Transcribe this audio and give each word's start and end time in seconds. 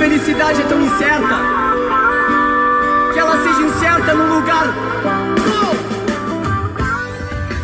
felicidade 0.00 0.62
é 0.62 0.64
tão 0.64 0.80
incerta 0.80 1.36
que 3.12 3.18
ela 3.18 3.36
seja 3.36 3.60
incerta 3.60 4.14
num 4.14 4.34
lugar. 4.34 4.64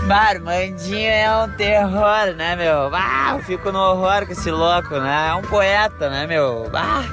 Barmandinho 0.06 1.11
é 1.11 1.45
um 1.45 1.48
terror, 1.52 2.34
né, 2.36 2.54
meu? 2.54 2.95
Ah, 2.95 3.32
eu 3.32 3.43
fico 3.43 3.72
no 3.72 3.79
horror 3.79 4.27
com 4.27 4.32
esse 4.32 4.50
louco, 4.50 4.98
né? 4.98 5.29
É 5.30 5.34
um 5.34 5.41
poeta, 5.41 6.11
né, 6.11 6.27
meu? 6.27 6.70
Ah, 6.75 7.04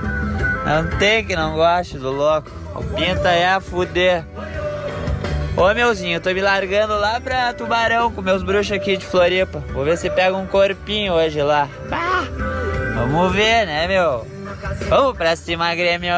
não 0.66 1.00
tem 1.00 1.24
que 1.24 1.38
não 1.38 1.55
goste 1.55 1.98
do 1.98 2.12
louco. 2.12 2.52
O 2.76 2.84
pinta 2.84 3.30
é 3.30 3.48
a 3.48 3.62
fuder. 3.62 4.26
Ô 5.55 5.74
meuzinho, 5.74 6.20
tô 6.20 6.34
me 6.34 6.42
largando 6.42 7.00
lá 7.00 7.21
pra 7.21 7.54
Tubarão 7.54 8.12
com 8.12 8.21
meus 8.21 8.44
bruxos 8.44 8.74
aqui 8.74 8.98
de 8.98 9.05
Floripa. 9.05 9.64
Vou 9.71 9.86
ver 9.86 9.98
se 9.98 10.10
pega 10.10 10.36
um 10.36 10.46
corpinho 10.46 11.14
hoje 11.14 11.42
lá. 11.42 11.69
Bah, 11.89 12.28
vamos 12.96 13.32
ver, 13.32 13.65
né, 13.65 13.87
meu? 13.87 14.32
Vamos 14.90 15.18
pra 15.18 15.36
cima, 15.36 15.74
Grêmio! 15.76 16.14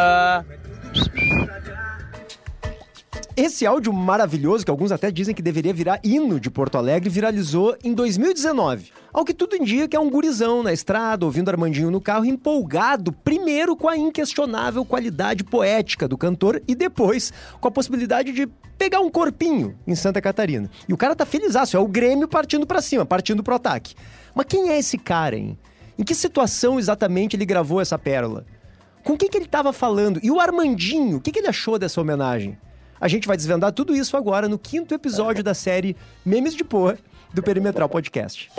Esse 3.35 3.65
áudio 3.65 3.91
maravilhoso, 3.91 4.63
que 4.63 4.71
alguns 4.71 4.93
até 4.93 5.11
dizem 5.11 5.35
que 5.35 5.41
deveria 5.41 5.73
virar 5.73 5.99
hino 6.03 6.39
de 6.39 6.49
Porto 6.49 6.77
Alegre, 6.77 7.09
viralizou 7.09 7.75
em 7.83 7.93
2019. 7.93 8.91
Ao 9.11 9.25
que 9.25 9.33
tudo 9.33 9.57
indica 9.57 9.97
é 9.97 9.99
um 9.99 10.09
gurizão 10.09 10.63
na 10.63 10.71
estrada, 10.71 11.25
ouvindo 11.25 11.49
Armandinho 11.49 11.91
no 11.91 11.99
carro, 11.99 12.23
empolgado, 12.23 13.11
primeiro 13.11 13.75
com 13.75 13.89
a 13.89 13.97
inquestionável 13.97 14.85
qualidade 14.85 15.43
poética 15.43 16.07
do 16.07 16.17
cantor 16.17 16.61
e 16.65 16.73
depois 16.73 17.33
com 17.59 17.67
a 17.67 17.71
possibilidade 17.71 18.31
de 18.31 18.47
pegar 18.77 19.01
um 19.01 19.09
corpinho 19.09 19.77
em 19.85 19.95
Santa 19.95 20.21
Catarina. 20.21 20.69
E 20.87 20.93
o 20.93 20.97
cara 20.97 21.15
tá 21.15 21.25
felizaço, 21.25 21.75
é 21.75 21.79
o 21.79 21.87
Grêmio 21.87 22.27
partindo 22.27 22.65
para 22.65 22.81
cima, 22.81 23.05
partindo 23.05 23.43
pro 23.43 23.55
ataque. 23.55 23.95
Mas 24.33 24.45
quem 24.45 24.69
é 24.69 24.79
esse 24.79 24.97
cara, 24.97 25.35
hein? 25.35 25.57
Em 25.97 26.03
que 26.03 26.13
situação 26.13 26.77
exatamente 26.77 27.35
ele 27.35 27.45
gravou 27.45 27.79
essa 27.79 27.97
pérola? 27.97 28.45
Com 29.03 29.15
quem 29.15 29.29
que 29.29 29.37
ele 29.37 29.45
estava 29.45 29.71
falando? 29.71 30.19
E 30.21 30.29
o 30.31 30.39
Armandinho, 30.39 31.17
o 31.17 31.21
que, 31.21 31.31
que 31.31 31.39
ele 31.39 31.47
achou 31.47 31.79
dessa 31.79 32.01
homenagem? 32.01 32.57
A 32.99 33.07
gente 33.07 33.27
vai 33.27 33.37
desvendar 33.37 33.71
tudo 33.71 33.95
isso 33.95 34.17
agora 34.17 34.47
no 34.49 34.57
quinto 34.57 34.93
episódio 34.93 35.43
da 35.43 35.53
série 35.53 35.95
Memes 36.25 36.55
de 36.55 36.63
Porra 36.63 36.97
do 37.33 37.43
Perimetral 37.43 37.89
Podcast. 37.89 38.49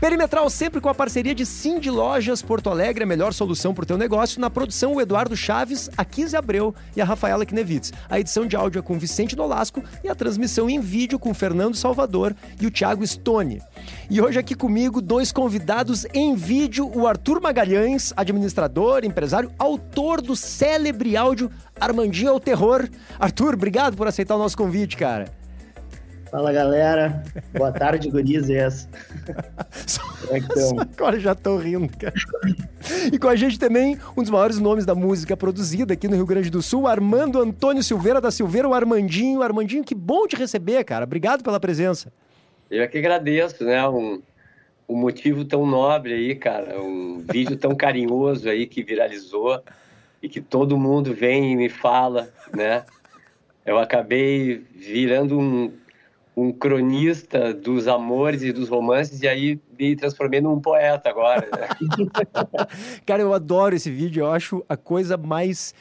Perimetral 0.00 0.48
sempre 0.48 0.80
com 0.80 0.88
a 0.88 0.94
parceria 0.94 1.34
de 1.34 1.44
Cindy 1.44 1.90
Lojas 1.90 2.40
Porto 2.40 2.70
Alegre, 2.70 3.04
a 3.04 3.06
melhor 3.06 3.34
solução 3.34 3.74
para 3.74 3.82
o 3.82 3.86
teu 3.86 3.98
negócio. 3.98 4.40
Na 4.40 4.48
produção, 4.48 4.94
o 4.94 5.00
Eduardo 5.00 5.36
Chaves, 5.36 5.90
a 5.94 6.02
Kise 6.06 6.34
Abreu 6.34 6.74
e 6.96 7.02
a 7.02 7.04
Rafaela 7.04 7.44
Knevitz. 7.44 7.92
A 8.08 8.18
edição 8.18 8.46
de 8.46 8.56
áudio 8.56 8.78
é 8.78 8.82
com 8.82 8.98
Vicente 8.98 9.36
Nolasco 9.36 9.84
e 10.02 10.08
a 10.08 10.14
transmissão 10.14 10.70
em 10.70 10.80
vídeo 10.80 11.18
com 11.18 11.34
Fernando 11.34 11.76
Salvador 11.76 12.34
e 12.58 12.66
o 12.66 12.70
Thiago 12.70 13.06
Stone. 13.06 13.60
E 14.08 14.22
hoje 14.22 14.38
aqui 14.38 14.54
comigo, 14.54 15.02
dois 15.02 15.30
convidados 15.30 16.06
em 16.14 16.34
vídeo, 16.34 16.90
o 16.94 17.06
Arthur 17.06 17.38
Magalhães, 17.38 18.10
administrador, 18.16 19.04
empresário, 19.04 19.52
autor 19.58 20.22
do 20.22 20.34
célebre 20.34 21.14
áudio 21.14 21.50
Armandinho 21.78 22.30
ao 22.30 22.40
Terror. 22.40 22.88
Arthur, 23.18 23.52
obrigado 23.52 23.98
por 23.98 24.08
aceitar 24.08 24.36
o 24.36 24.38
nosso 24.38 24.56
convite, 24.56 24.96
cara. 24.96 25.39
Fala 26.30 26.52
galera, 26.52 27.24
boa 27.52 27.72
tarde, 27.72 28.08
gurizes. 28.08 28.88
Como 30.22 30.36
é 30.36 30.40
que 30.40 30.46
estão? 30.46 30.78
Agora 30.78 31.18
já 31.18 31.34
tô 31.34 31.56
rindo, 31.56 31.90
cara. 31.98 32.14
E 33.12 33.18
com 33.18 33.26
a 33.26 33.34
gente 33.34 33.58
também, 33.58 33.98
um 34.16 34.22
dos 34.22 34.30
maiores 34.30 34.60
nomes 34.60 34.86
da 34.86 34.94
música 34.94 35.36
produzida 35.36 35.94
aqui 35.94 36.06
no 36.06 36.14
Rio 36.14 36.26
Grande 36.26 36.48
do 36.48 36.62
Sul, 36.62 36.86
Armando 36.86 37.40
Antônio 37.40 37.82
Silveira 37.82 38.20
da 38.20 38.30
Silveira, 38.30 38.68
o 38.68 38.74
Armandinho. 38.74 39.42
Armandinho, 39.42 39.82
que 39.82 39.94
bom 39.94 40.24
te 40.28 40.36
receber, 40.36 40.84
cara. 40.84 41.04
Obrigado 41.04 41.42
pela 41.42 41.58
presença. 41.58 42.12
Eu 42.70 42.84
é 42.84 42.86
que 42.86 42.98
agradeço, 42.98 43.64
né? 43.64 43.88
Um, 43.88 44.22
um 44.88 44.96
motivo 44.96 45.44
tão 45.44 45.66
nobre 45.66 46.12
aí, 46.14 46.36
cara. 46.36 46.80
Um 46.80 47.24
vídeo 47.28 47.56
tão 47.56 47.74
carinhoso 47.74 48.48
aí 48.48 48.68
que 48.68 48.84
viralizou 48.84 49.60
e 50.22 50.28
que 50.28 50.40
todo 50.40 50.78
mundo 50.78 51.12
vem 51.12 51.50
e 51.50 51.56
me 51.56 51.68
fala, 51.68 52.30
né? 52.54 52.84
Eu 53.66 53.78
acabei 53.78 54.64
virando 54.74 55.38
um 55.38 55.72
um 56.36 56.52
cronista 56.52 57.52
dos 57.52 57.88
amores 57.88 58.42
e 58.42 58.52
dos 58.52 58.68
romances, 58.68 59.20
e 59.22 59.28
aí 59.28 59.60
me 59.78 59.96
transformei 59.96 60.40
num 60.40 60.60
poeta 60.60 61.08
agora. 61.08 61.48
Né? 61.52 61.68
Cara, 63.04 63.22
eu 63.22 63.34
adoro 63.34 63.74
esse 63.74 63.90
vídeo, 63.90 64.22
eu 64.24 64.32
acho 64.32 64.64
a 64.68 64.76
coisa 64.76 65.16
mais 65.16 65.74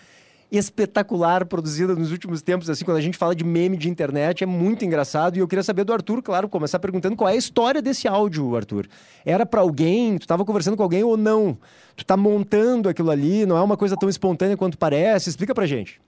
espetacular 0.52 1.46
produzida 1.46 1.94
nos 1.94 2.12
últimos 2.12 2.42
tempos, 2.42 2.70
assim, 2.70 2.84
quando 2.84 2.98
a 2.98 3.02
gente 3.02 3.18
fala 3.18 3.36
de 3.36 3.44
meme 3.44 3.78
de 3.78 3.88
internet, 3.88 4.44
é 4.44 4.48
muito 4.48 4.84
engraçado. 4.84 5.38
E 5.38 5.40
eu 5.40 5.48
queria 5.48 5.62
saber 5.62 5.84
do 5.84 5.94
Arthur, 5.94 6.24
claro, 6.24 6.50
começar 6.50 6.80
perguntando 6.80 7.16
qual 7.16 7.30
é 7.30 7.34
a 7.34 7.36
história 7.36 7.82
desse 7.82 8.08
áudio, 8.08 8.56
Arthur. 8.56 8.88
Era 9.24 9.46
para 9.46 9.62
alguém? 9.62 10.18
Tu 10.18 10.24
estava 10.24 10.44
conversando 10.44 10.76
com 10.76 10.82
alguém 10.82 11.04
ou 11.04 11.16
não? 11.16 11.58
Tu 11.96 12.04
tá 12.04 12.18
montando 12.18 12.90
aquilo 12.90 13.12
ali, 13.12 13.46
não 13.46 13.58
é 13.58 13.62
uma 13.62 13.78
coisa 13.78 13.96
tão 13.96 14.10
espontânea 14.10 14.58
quanto 14.58 14.78
parece? 14.78 15.30
Explica 15.30 15.54
pra 15.54 15.68
gente. 15.68 16.02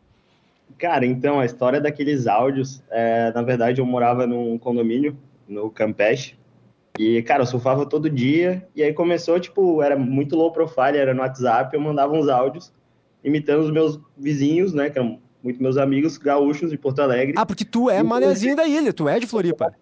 Cara, 0.82 1.06
então, 1.06 1.40
a 1.40 1.46
história 1.46 1.80
daqueles 1.80 2.26
áudios, 2.26 2.82
é, 2.90 3.32
na 3.36 3.44
verdade, 3.44 3.80
eu 3.80 3.86
morava 3.86 4.26
num 4.26 4.58
condomínio, 4.58 5.16
no 5.48 5.70
Campeche, 5.70 6.36
e, 6.98 7.22
cara, 7.22 7.44
eu 7.44 7.46
surfava 7.46 7.86
todo 7.86 8.10
dia, 8.10 8.68
e 8.76 8.82
aí 8.82 8.92
começou, 8.92 9.40
tipo, 9.40 9.84
era 9.84 9.96
muito 9.96 10.36
low 10.36 10.52
profile, 10.52 10.98
era 10.98 11.14
no 11.14 11.22
WhatsApp, 11.22 11.76
eu 11.76 11.80
mandava 11.80 12.14
uns 12.14 12.28
áudios 12.28 12.74
imitando 13.24 13.60
os 13.60 13.70
meus 13.70 14.00
vizinhos, 14.18 14.74
né, 14.74 14.90
que 14.90 14.98
eram 14.98 15.20
muito 15.44 15.62
meus 15.62 15.78
amigos 15.78 16.18
gaúchos 16.18 16.72
de 16.72 16.80
Porto 16.80 17.00
Alegre. 17.00 17.36
Ah, 17.38 17.46
porque 17.46 17.64
tu 17.64 17.88
é 17.88 18.02
manezinho 18.02 18.56
da 18.56 18.66
ilha, 18.66 18.92
tu 18.92 19.08
é 19.08 19.20
de 19.20 19.28
Floripa. 19.28 19.76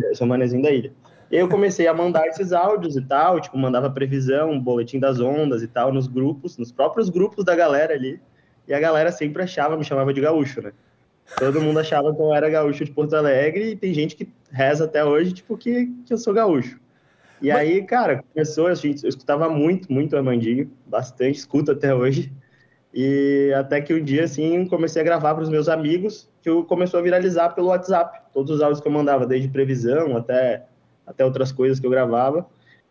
Eu 0.00 0.16
sou 0.16 0.26
manezinho 0.26 0.62
da 0.62 0.70
ilha. 0.70 0.94
E 1.30 1.36
aí 1.36 1.42
eu 1.42 1.48
comecei 1.50 1.86
a 1.86 1.92
mandar 1.92 2.26
esses 2.26 2.54
áudios 2.54 2.96
e 2.96 3.02
tal, 3.02 3.38
tipo, 3.38 3.58
mandava 3.58 3.90
previsão, 3.90 4.58
boletim 4.58 4.98
das 4.98 5.20
ondas 5.20 5.62
e 5.62 5.68
tal, 5.68 5.92
nos 5.92 6.06
grupos, 6.06 6.56
nos 6.56 6.72
próprios 6.72 7.10
grupos 7.10 7.44
da 7.44 7.54
galera 7.54 7.92
ali. 7.92 8.18
E 8.68 8.74
a 8.74 8.78
galera 8.78 9.10
sempre 9.10 9.42
achava, 9.42 9.76
me 9.76 9.84
chamava 9.84 10.12
de 10.12 10.20
gaúcho, 10.20 10.60
né? 10.60 10.72
Todo 11.38 11.60
mundo 11.60 11.80
achava 11.80 12.14
que 12.14 12.20
eu 12.20 12.34
era 12.34 12.48
gaúcho 12.50 12.84
de 12.84 12.90
Porto 12.90 13.14
Alegre 13.14 13.70
e 13.70 13.76
tem 13.76 13.92
gente 13.94 14.14
que 14.14 14.28
reza 14.50 14.84
até 14.84 15.04
hoje, 15.04 15.32
tipo, 15.32 15.56
que, 15.56 15.86
que 16.06 16.12
eu 16.12 16.18
sou 16.18 16.34
gaúcho. 16.34 16.78
E 17.40 17.48
Mas... 17.48 17.58
aí, 17.58 17.82
cara, 17.82 18.22
começou, 18.32 18.66
a 18.66 18.74
gente, 18.74 19.04
eu 19.04 19.08
escutava 19.08 19.48
muito, 19.48 19.92
muito 19.92 20.16
Armandinho, 20.16 20.70
bastante, 20.86 21.38
escuto 21.38 21.72
até 21.72 21.94
hoje. 21.94 22.32
E 22.92 23.52
até 23.56 23.80
que 23.80 23.94
um 23.94 24.02
dia, 24.02 24.24
assim, 24.24 24.66
comecei 24.66 25.00
a 25.00 25.04
gravar 25.04 25.34
para 25.34 25.44
os 25.44 25.48
meus 25.48 25.68
amigos, 25.68 26.28
que 26.42 26.50
começou 26.64 26.98
a 26.98 27.02
viralizar 27.02 27.50
pelo 27.50 27.68
WhatsApp. 27.68 28.20
Todos 28.32 28.56
os 28.56 28.62
áudios 28.62 28.80
que 28.80 28.88
eu 28.88 28.92
mandava, 28.92 29.26
desde 29.26 29.48
previsão 29.48 30.16
até, 30.16 30.64
até 31.06 31.24
outras 31.24 31.52
coisas 31.52 31.78
que 31.78 31.86
eu 31.86 31.90
gravava. 31.90 32.46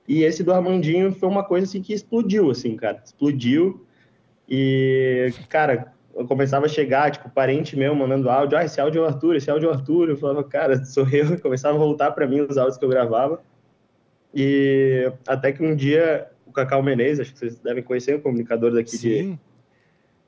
E 0.08 0.24
esse 0.24 0.44
do 0.44 0.54
Armandinho 0.54 1.12
foi 1.12 1.28
uma 1.28 1.44
coisa, 1.44 1.66
assim, 1.66 1.82
que 1.82 1.94
explodiu, 1.94 2.50
assim, 2.50 2.76
cara. 2.76 3.02
Explodiu. 3.04 3.86
E, 4.48 5.34
cara, 5.50 5.94
eu 6.16 6.26
começava 6.26 6.66
a 6.66 6.70
chegar, 6.70 7.12
tipo, 7.12 7.30
parente 7.30 7.78
meu 7.78 7.94
mandando 7.94 8.30
áudio, 8.30 8.58
ah, 8.58 8.66
esse 8.66 8.82
áudio 8.82 9.00
é 9.00 9.02
o 9.04 9.08
Arthur, 9.08 9.36
esse 9.36 9.52
áudio 9.52 9.68
é 9.68 9.72
o 9.72 9.74
Arthur. 9.76 10.10
Eu 10.10 10.18
falava, 10.18 10.44
cara, 10.44 10.84
sou 10.86 11.08
eu. 11.10 11.32
Eu 11.32 11.42
começava 11.42 11.76
a 11.76 11.80
voltar 11.80 12.12
para 12.12 12.26
mim 12.26 12.42
os 12.42 12.58
áudios 12.58 12.78
que 12.78 12.86
eu 12.86 12.90
gravava. 12.90 13.40
E 14.34 15.12
até 15.28 15.52
que 15.52 15.64
um 15.64 15.76
dia 15.76 16.28
o 16.46 16.52
Cacau 16.52 16.82
Menezes, 16.82 17.20
acho 17.20 17.34
que 17.34 17.40
vocês 17.40 17.60
devem 17.60 17.84
conhecer, 17.84 18.16
o 18.16 18.22
comunicador 18.22 18.74
daqui 18.74 18.98
Sim. 18.98 19.34
de. 19.34 19.40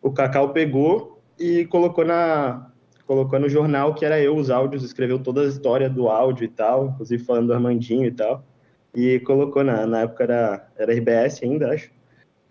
O 0.01 0.11
Cacau 0.11 0.53
pegou 0.53 1.21
e 1.37 1.65
colocou 1.65 2.05
na. 2.05 2.67
Colocou 3.05 3.39
no 3.39 3.49
jornal 3.49 3.95
que 3.95 4.05
era 4.05 4.21
eu 4.21 4.35
os 4.35 4.51
áudios, 4.51 4.83
escreveu 4.83 5.17
toda 5.17 5.41
a 5.41 5.47
história 5.47 5.89
do 5.89 6.09
áudio 6.09 6.45
e 6.45 6.47
tal, 6.47 6.89
inclusive 6.89 7.23
falando 7.23 7.47
do 7.47 7.53
Armandinho 7.53 8.05
e 8.05 8.11
tal. 8.11 8.43
E 8.93 9.19
colocou 9.21 9.63
na, 9.63 9.87
na 9.87 10.01
época 10.01 10.25
era, 10.25 10.69
era 10.77 10.93
RBS 10.93 11.41
ainda, 11.41 11.73
acho 11.73 11.89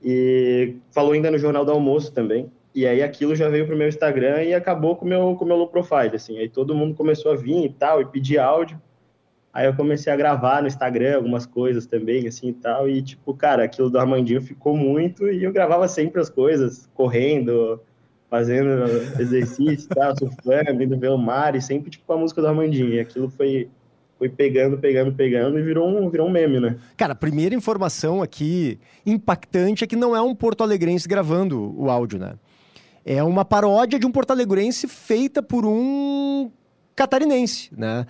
e 0.02 0.76
falou 0.90 1.12
ainda 1.12 1.30
no 1.30 1.38
Jornal 1.38 1.64
do 1.64 1.72
Almoço 1.72 2.12
também. 2.12 2.50
E 2.74 2.86
aí 2.86 3.02
aquilo 3.02 3.34
já 3.34 3.48
veio 3.48 3.66
pro 3.66 3.76
meu 3.76 3.88
Instagram 3.88 4.44
e 4.44 4.54
acabou 4.54 4.94
com 4.94 5.04
o 5.04 5.08
meu, 5.08 5.34
com 5.36 5.44
o 5.44 5.48
meu 5.48 5.56
low 5.56 5.68
profile, 5.68 6.14
assim. 6.14 6.38
Aí 6.38 6.48
todo 6.48 6.74
mundo 6.74 6.94
começou 6.94 7.32
a 7.32 7.36
vir 7.36 7.64
e 7.64 7.68
tal, 7.70 8.00
e 8.00 8.04
pedir 8.04 8.38
áudio. 8.38 8.80
Aí 9.52 9.66
eu 9.66 9.74
comecei 9.74 10.12
a 10.12 10.16
gravar 10.16 10.60
no 10.60 10.68
Instagram 10.68 11.16
algumas 11.16 11.44
coisas 11.44 11.86
também, 11.86 12.28
assim, 12.28 12.48
e 12.48 12.52
tal. 12.52 12.88
E, 12.88 13.02
tipo, 13.02 13.34
cara, 13.34 13.64
aquilo 13.64 13.90
do 13.90 13.98
Armandinho 13.98 14.40
ficou 14.40 14.76
muito 14.76 15.28
e 15.28 15.42
eu 15.42 15.52
gravava 15.52 15.88
sempre 15.88 16.20
as 16.20 16.30
coisas, 16.30 16.88
correndo, 16.94 17.80
fazendo 18.30 18.86
exercício 19.18 19.88
e 19.90 19.94
tal, 19.94 20.16
surfando, 20.16 20.82
indo 20.82 20.98
ver 20.98 21.10
o 21.10 21.18
mar, 21.18 21.56
e 21.56 21.60
sempre, 21.60 21.90
tipo, 21.90 22.04
com 22.06 22.12
a 22.12 22.18
música 22.18 22.40
do 22.40 22.46
Armandinho. 22.46 22.90
E 22.90 23.00
aquilo 23.00 23.28
foi, 23.28 23.68
foi 24.18 24.28
pegando, 24.28 24.76
pegando, 24.78 25.14
pegando 25.14 25.58
e 25.58 25.62
virou 25.62 25.88
um, 25.88 26.10
virou 26.10 26.26
um 26.26 26.30
meme, 26.30 26.58
né? 26.58 26.76
Cara, 26.96 27.12
a 27.12 27.16
primeira 27.16 27.54
informação 27.54 28.20
aqui 28.20 28.78
impactante 29.06 29.84
é 29.84 29.86
que 29.86 29.94
não 29.94 30.14
é 30.14 30.20
um 30.20 30.34
porto 30.34 30.62
alegrense 30.62 31.08
gravando 31.08 31.74
o 31.80 31.88
áudio, 31.88 32.18
né? 32.18 32.34
É 33.04 33.22
uma 33.22 33.44
paródia 33.44 33.98
de 33.98 34.06
um 34.06 34.10
porto 34.10 34.32
alegrense 34.32 34.88
feita 34.88 35.42
por 35.42 35.64
um 35.64 36.50
catarinense, 36.96 37.70
né? 37.76 38.04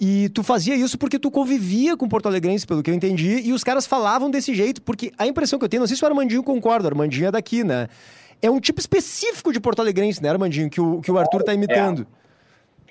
E 0.00 0.28
tu 0.28 0.44
fazia 0.44 0.76
isso 0.76 0.96
porque 0.96 1.18
tu 1.18 1.28
convivia 1.28 1.96
com 1.96 2.08
Porto 2.08 2.26
Alegrense, 2.26 2.64
pelo 2.64 2.84
que 2.84 2.90
eu 2.90 2.94
entendi, 2.94 3.40
e 3.40 3.52
os 3.52 3.64
caras 3.64 3.84
falavam 3.84 4.30
desse 4.30 4.54
jeito, 4.54 4.80
porque 4.80 5.12
a 5.18 5.26
impressão 5.26 5.58
que 5.58 5.64
eu 5.64 5.68
tenho, 5.68 5.80
não 5.80 5.88
sei 5.88 5.96
se 5.96 6.04
o 6.04 6.06
Armandinho 6.06 6.42
concorda, 6.42 6.86
o 6.86 6.90
Armandinho 6.92 7.26
é 7.26 7.30
daqui, 7.32 7.64
né? 7.64 7.88
É 8.40 8.48
um 8.48 8.60
tipo 8.60 8.78
específico 8.78 9.52
de 9.52 9.58
Porto 9.58 9.80
Alegrense, 9.80 10.22
né, 10.22 10.28
Armandinho, 10.28 10.70
que 10.70 10.80
o, 10.80 11.00
que 11.00 11.10
o 11.10 11.18
Arthur 11.18 11.42
tá 11.42 11.52
imitando. 11.52 12.02
É. 12.02 12.17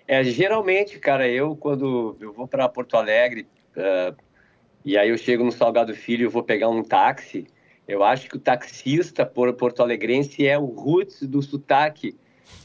É, 0.07 0.23
geralmente, 0.23 0.97
cara, 0.99 1.27
eu 1.27 1.55
quando 1.55 2.15
eu 2.21 2.31
vou 2.31 2.47
para 2.47 2.69
Porto 2.69 2.95
Alegre 2.95 3.45
uh, 3.75 4.15
e 4.85 4.97
aí 4.97 5.09
eu 5.09 5.17
chego 5.17 5.43
no 5.43 5.51
Salgado 5.51 5.93
Filho 5.93 6.23
e 6.23 6.27
vou 6.27 6.41
pegar 6.41 6.69
um 6.69 6.81
táxi, 6.81 7.45
Eu 7.85 8.03
acho 8.03 8.29
que 8.29 8.37
o 8.37 8.39
taxista 8.39 9.25
por 9.25 9.51
Porto 9.53 9.81
Alegrense 9.81 10.47
é 10.47 10.57
o 10.57 10.65
roots 10.65 11.23
do 11.23 11.41
sotaque 11.41 12.15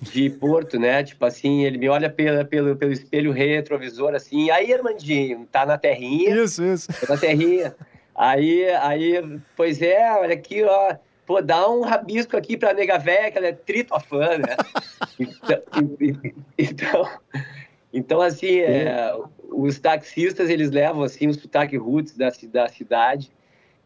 de 0.01 0.31
Porto, 0.31 0.79
né? 0.79 1.03
Tipo 1.03 1.25
assim, 1.25 1.65
ele 1.65 1.79
me 1.79 1.89
olha 1.89 2.09
pela, 2.09 2.45
pelo, 2.45 2.77
pelo 2.77 2.93
espelho 2.93 3.33
retrovisor, 3.33 4.15
assim, 4.15 4.51
aí, 4.51 4.73
Armandinho, 4.73 5.47
tá 5.51 5.67
na 5.67 5.77
terrinha. 5.77 6.45
Isso, 6.45 6.63
isso. 6.63 6.89
Tá 7.01 7.15
na 7.15 7.21
terrinha. 7.21 7.75
Aí, 8.15 8.69
aí, 8.71 9.41
pois 9.57 9.81
é, 9.81 10.13
olha 10.13 10.35
aqui, 10.35 10.63
ó. 10.63 10.95
Pô, 11.33 11.41
dá 11.41 11.67
um 11.67 11.81
rabisco 11.81 12.37
aqui 12.37 12.59
pra 12.59 12.75
nega 12.75 12.99
véia, 12.99 13.31
que 13.31 13.39
ela 13.39 13.47
é 13.47 13.53
tritofã, 13.53 14.37
né? 14.37 14.55
então, 15.19 15.63
então, 16.59 17.09
então, 17.91 18.21
assim, 18.21 18.59
é, 18.59 19.17
os 19.49 19.81
taxistas, 19.81 20.51
eles 20.51 20.71
levam, 20.71 21.03
assim, 21.03 21.29
o 21.29 21.33
sotaque 21.33 21.75
roots 21.79 22.19
da, 22.19 22.31
da 22.53 22.69
cidade. 22.69 23.33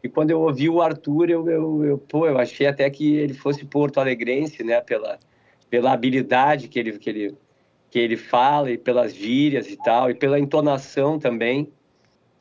E 0.03 0.09
quando 0.09 0.31
eu 0.31 0.41
ouvi 0.41 0.67
o 0.67 0.81
Arthur, 0.81 1.29
eu, 1.29 1.49
eu, 1.49 1.85
eu, 1.85 1.97
pô, 1.97 2.27
eu 2.27 2.37
achei 2.37 2.67
até 2.67 2.89
que 2.89 3.15
ele 3.15 3.33
fosse 3.33 3.63
porto 3.63 4.01
alegrense, 4.01 4.61
né? 4.61 4.81
Pela, 4.81 5.17
pela 5.69 5.93
habilidade 5.93 6.67
que 6.67 6.77
ele, 6.77 6.99
que, 6.99 7.09
ele, 7.09 7.35
que 7.89 7.97
ele 7.97 8.17
fala 8.17 8.71
e 8.71 8.77
pelas 8.77 9.15
gírias 9.15 9.69
e 9.69 9.77
tal, 9.77 10.11
e 10.11 10.13
pela 10.13 10.37
entonação 10.37 11.17
também. 11.17 11.71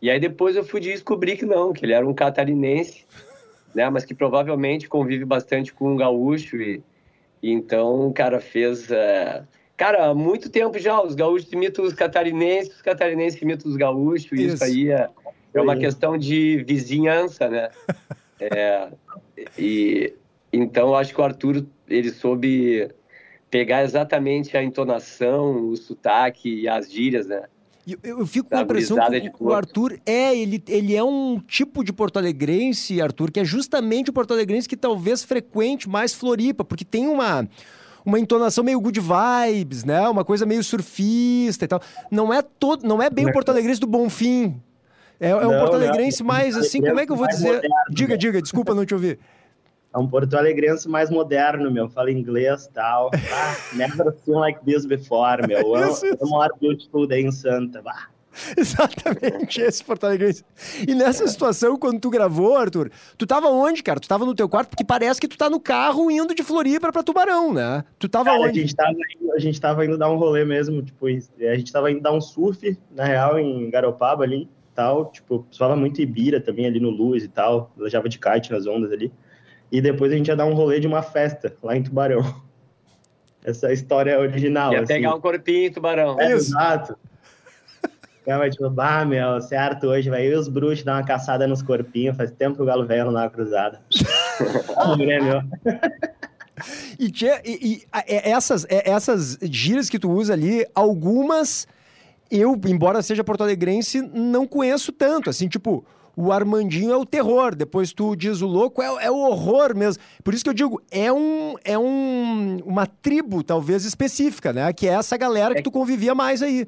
E 0.02 0.11
aí 0.11 0.19
depois 0.19 0.56
eu 0.56 0.64
fui 0.64 0.81
descobrir 0.81 1.37
que 1.37 1.47
não, 1.47 1.73
que 1.73 1.85
ele 1.85 1.93
era 1.93 2.05
um 2.05 2.12
catarinense, 2.12 3.06
né? 3.76 3.90
Mas 3.90 4.06
que 4.06 4.14
provavelmente 4.14 4.88
convive 4.88 5.26
bastante 5.26 5.73
com 5.73 5.93
um 5.93 5.96
gaúcho 5.96 6.56
e, 6.56 6.82
e 7.43 7.52
então 7.52 8.08
o 8.08 8.12
cara 8.12 8.40
fez... 8.40 8.88
Uh, 8.88 9.46
cara, 9.76 10.06
há 10.06 10.14
muito 10.14 10.49
tempo 10.49 10.78
já, 10.78 11.00
os 11.02 11.14
gaúchos 11.14 11.52
imitam 11.52 11.84
os 11.84 11.93
catarinenses, 11.93 12.75
os 12.75 12.82
catarinenses 12.82 13.40
imitam 13.43 13.70
os 13.70 13.76
gaúchos, 13.76 14.32
isso, 14.32 14.55
isso 14.55 14.64
aí 14.64 14.90
é, 14.90 15.11
é 15.52 15.61
uma 15.61 15.76
questão 15.76 16.17
de 16.17 16.64
vizinhança, 16.67 17.49
né? 17.49 17.70
É, 18.38 18.90
e 19.56 20.12
então 20.52 20.94
acho 20.94 21.14
que 21.14 21.19
o 21.19 21.25
Arthur 21.25 21.64
ele 21.88 22.11
soube 22.11 22.87
pegar 23.50 23.82
exatamente 23.82 24.58
a 24.58 24.62
entonação, 24.62 25.70
o 25.70 25.75
sotaque 25.75 26.55
e 26.61 26.69
as 26.69 26.93
gírias, 26.93 27.26
né? 27.26 27.44
Eu, 27.87 28.19
eu, 28.19 28.27
fico 28.27 28.49
com 28.49 28.56
a 28.56 28.62
impressão 28.62 28.97
que 28.97 29.33
o, 29.38 29.49
o 29.49 29.55
Arthur 29.55 30.00
é, 30.05 30.37
ele, 30.37 30.61
ele 30.67 30.97
é 30.97 31.05
um 31.05 31.38
tipo 31.38 31.85
de 31.85 31.93
porto-alegrense, 31.93 33.00
Arthur, 33.00 33.31
que 33.31 33.38
é 33.38 33.44
justamente 33.44 34.11
o 34.11 34.12
porto-alegrense 34.12 34.69
que 34.69 34.77
talvez 34.77 35.23
frequente 35.23 35.88
mais 35.88 36.12
Floripa, 36.12 36.65
porque 36.65 36.85
tem 36.85 37.06
uma 37.06 37.49
uma 38.05 38.21
entonação 38.21 38.62
meio 38.62 38.81
good 38.81 39.00
vibes, 39.00 39.85
né? 39.85 40.09
Uma 40.09 40.25
coisa 40.25 40.47
meio 40.47 40.62
surfista 40.62 41.65
e 41.65 41.69
tal. 41.69 41.81
Não 42.09 42.33
é 42.33 42.41
todo, 42.41 42.87
não 42.87 43.03
é 43.03 43.11
bem 43.11 43.27
o 43.27 43.33
porto-alegrense 43.33 43.81
do 43.81 43.87
Bonfim. 43.87 44.61
É, 45.19 45.31
é 45.31 45.47
um 45.47 45.59
porto-alegrense 45.59 46.23
mais 46.23 46.56
assim, 46.56 46.81
como 46.81 47.00
é 47.00 47.06
que 47.06 47.11
eu 47.11 47.17
vou 47.17 47.27
dizer? 47.27 47.55
Moderno, 47.55 47.75
diga, 47.91 48.17
diga, 48.17 48.43
desculpa 48.43 48.75
não 48.75 48.85
te 48.85 48.94
ouvir. 48.94 49.19
É 49.96 49.98
um 49.98 50.06
Porto 50.06 50.34
Alegrense 50.34 50.87
mais 50.90 51.08
moderno, 51.08 51.70
meu. 51.70 51.88
Fala 51.88 52.10
inglês 52.10 52.66
e 52.66 52.72
tal. 52.72 53.10
Ah, 53.32 53.56
never 53.75 54.14
seen 54.25 54.34
like 54.34 54.60
this 54.64 54.84
before, 54.84 55.46
meu. 55.46 55.58
É 55.58 56.25
more 56.26 56.50
beautiful 56.60 57.06
day 57.06 57.25
in 57.25 57.32
Santa. 57.32 57.82
Exatamente, 58.56 59.60
esse 59.60 59.82
Porto 59.82 60.04
Alegrense. 60.04 60.44
E 60.87 60.94
nessa 60.94 61.26
situação, 61.26 61.78
quando 61.78 62.00
tu 62.00 62.10
gravou, 62.10 62.56
Arthur, 62.56 62.90
tu 63.16 63.26
tava 63.26 63.48
onde, 63.48 63.82
cara? 63.82 63.98
Tu 63.98 64.08
tava 64.08 64.26
no 64.26 64.34
teu 64.34 64.48
quarto? 64.48 64.69
Porque 64.69 64.84
parece 64.84 65.20
que 65.20 65.28
tu 65.28 65.38
tá 65.38 65.48
no 65.48 65.58
carro 65.58 66.10
indo 66.10 66.34
de 66.34 66.42
Floripa 66.42 66.92
pra 66.92 67.02
Tubarão, 67.02 67.54
né? 67.54 67.84
Tu 67.99 68.08
tava 68.08 68.26
cara, 68.26 68.40
onde? 68.40 68.58
A 68.58 68.62
gente 68.62 68.76
tava, 68.76 68.90
indo, 68.90 69.32
a 69.32 69.38
gente 69.38 69.60
tava 69.60 69.84
indo 69.87 69.99
dar 69.99 70.10
um 70.10 70.16
rolê 70.16 70.44
mesmo, 70.44 70.82
tipo, 70.82 71.06
a 71.06 71.54
gente 71.56 71.72
tava 71.72 71.90
indo 71.90 72.00
dar 72.00 72.12
um 72.12 72.20
surf, 72.20 72.76
na 72.90 73.04
real, 73.04 73.38
em 73.38 73.70
Garopaba 73.70 74.25
ali, 74.25 74.49
tal, 74.75 75.10
tipo, 75.10 75.46
falava 75.56 75.81
muito 75.81 76.02
Ibira 76.02 76.40
também 76.40 76.66
ali 76.66 76.78
no 76.78 76.90
Luz 76.90 77.25
e 77.25 77.28
tal, 77.28 77.72
levava 77.76 78.08
de 78.08 78.19
kite 78.19 78.52
nas 78.52 78.66
ondas 78.66 78.92
ali 78.92 79.10
e 79.70 79.80
depois 79.80 80.12
a 80.12 80.16
gente 80.16 80.28
ia 80.28 80.36
dar 80.36 80.46
um 80.46 80.54
rolê 80.54 80.80
de 80.80 80.86
uma 80.86 81.02
festa 81.02 81.54
lá 81.62 81.76
em 81.76 81.82
Tubarão. 81.82 82.22
Essa 83.44 83.72
história 83.72 84.10
é 84.12 84.18
original. 84.18 84.72
Ia 84.72 84.80
assim. 84.80 84.94
pegar 84.94 85.14
um 85.14 85.20
corpinho 85.20 85.66
em 85.66 85.72
Tubarão. 85.72 86.20
É, 86.20 86.32
exato. 86.32 86.96
Ela 88.26 88.50
tipo, 88.50 88.68
bah, 88.68 89.04
meu, 89.04 89.40
certo, 89.40 89.86
hoje 89.86 90.10
vai 90.10 90.28
os 90.32 90.48
bruxos 90.48 90.82
dar 90.82 90.94
uma 90.94 91.04
caçada 91.04 91.46
nos 91.46 91.62
corpinhos, 91.62 92.16
faz 92.16 92.32
tempo 92.32 92.56
que 92.56 92.62
o 92.62 92.64
Galo 92.64 92.84
Velho 92.84 93.04
não 93.04 93.12
dá 93.12 93.20
uma 93.20 93.30
cruzada. 93.30 93.80
meu. 94.98 95.42
E, 96.98 97.08
tia, 97.10 97.40
e, 97.44 97.52
e 97.52 97.82
é, 98.06 98.30
essas, 98.30 98.64
é, 98.68 98.90
essas 98.90 99.38
gírias 99.42 99.88
que 99.88 99.98
tu 99.98 100.10
usa 100.10 100.32
ali, 100.32 100.66
algumas 100.74 101.68
eu, 102.30 102.60
embora 102.66 103.02
seja 103.02 103.22
porto-alegrense, 103.22 104.02
não 104.02 104.46
conheço 104.46 104.92
tanto. 104.92 105.30
Assim, 105.30 105.48
tipo, 105.48 105.84
o 106.16 106.32
Armandinho 106.32 106.92
é 106.92 106.96
o 106.96 107.04
terror, 107.04 107.54
depois 107.54 107.92
tu 107.92 108.16
diz 108.16 108.40
o 108.40 108.46
louco 108.46 108.82
é, 108.82 109.04
é 109.04 109.10
o 109.10 109.18
horror 109.18 109.76
mesmo. 109.76 110.02
Por 110.24 110.32
isso 110.32 110.42
que 110.42 110.48
eu 110.48 110.54
digo, 110.54 110.82
é, 110.90 111.12
um, 111.12 111.54
é 111.62 111.78
um, 111.78 112.56
uma 112.64 112.86
tribo, 112.86 113.42
talvez, 113.42 113.84
específica, 113.84 114.50
né? 114.50 114.72
Que 114.72 114.88
é 114.88 114.92
essa 114.92 115.16
galera 115.18 115.54
que 115.54 115.62
tu 115.62 115.70
convivia 115.70 116.14
mais 116.14 116.42
aí. 116.42 116.66